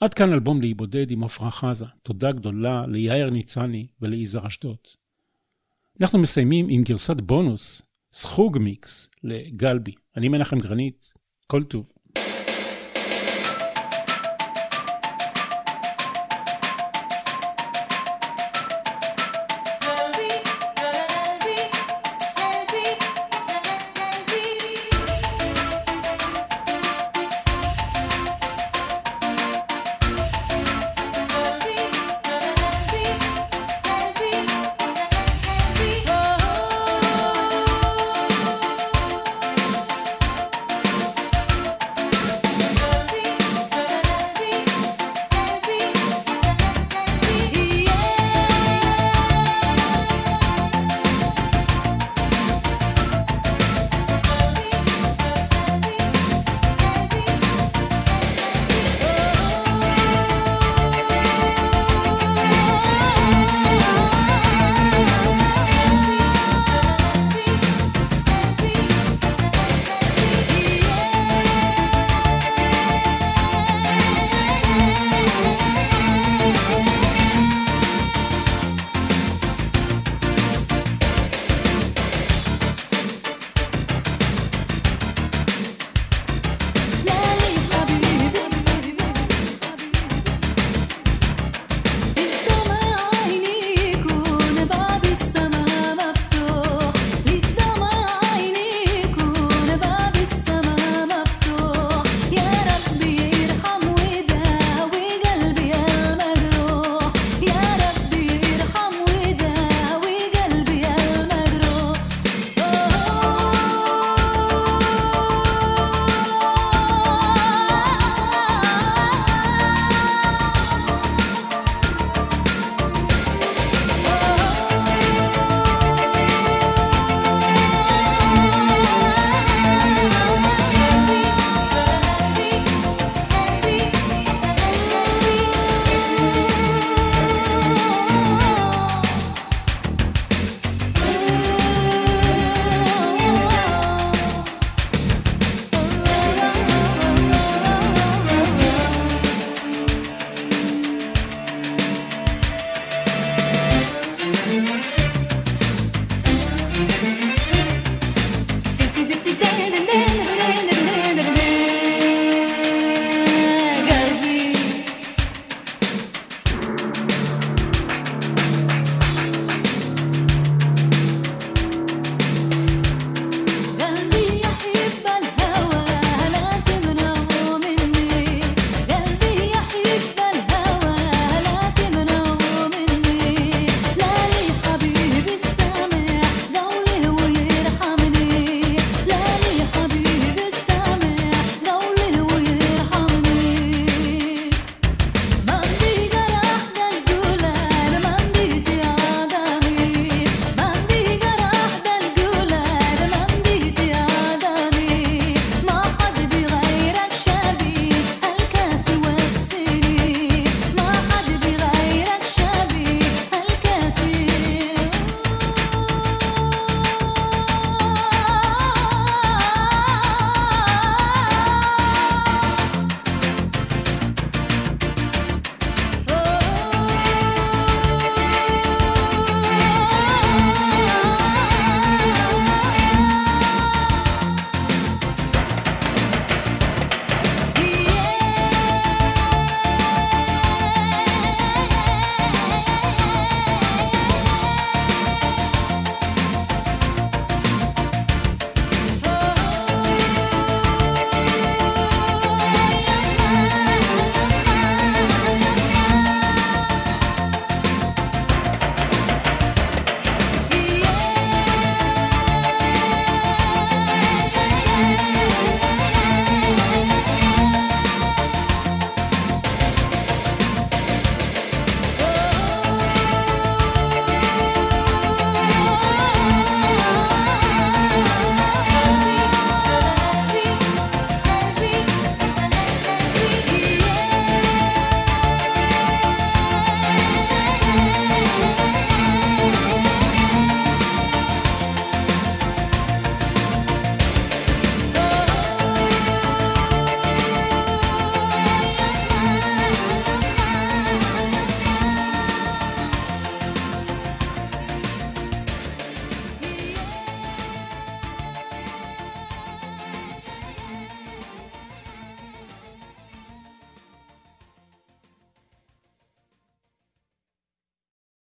עד 0.00 0.14
כאן 0.14 0.32
אלבום 0.32 0.60
להיבודד 0.60 1.10
עם 1.10 1.24
עפרה 1.24 1.50
חזה. 1.50 1.86
תודה 2.02 2.32
גדולה 2.32 2.84
ליאיר 2.86 3.30
ניצני 3.30 3.86
וליזהר 4.00 4.46
אשדוד. 4.46 4.76
אנחנו 6.00 6.18
מסיימים 6.18 6.66
עם 6.68 6.82
גרסת 6.82 7.20
בונוס, 7.20 7.82
סחוג 8.12 8.58
מיקס, 8.58 9.10
לגלבי. 9.24 9.94
אני 10.16 10.28
מנחם 10.28 10.58
גרנית, 10.58 11.12
כל 11.46 11.64
טוב. 11.64 11.92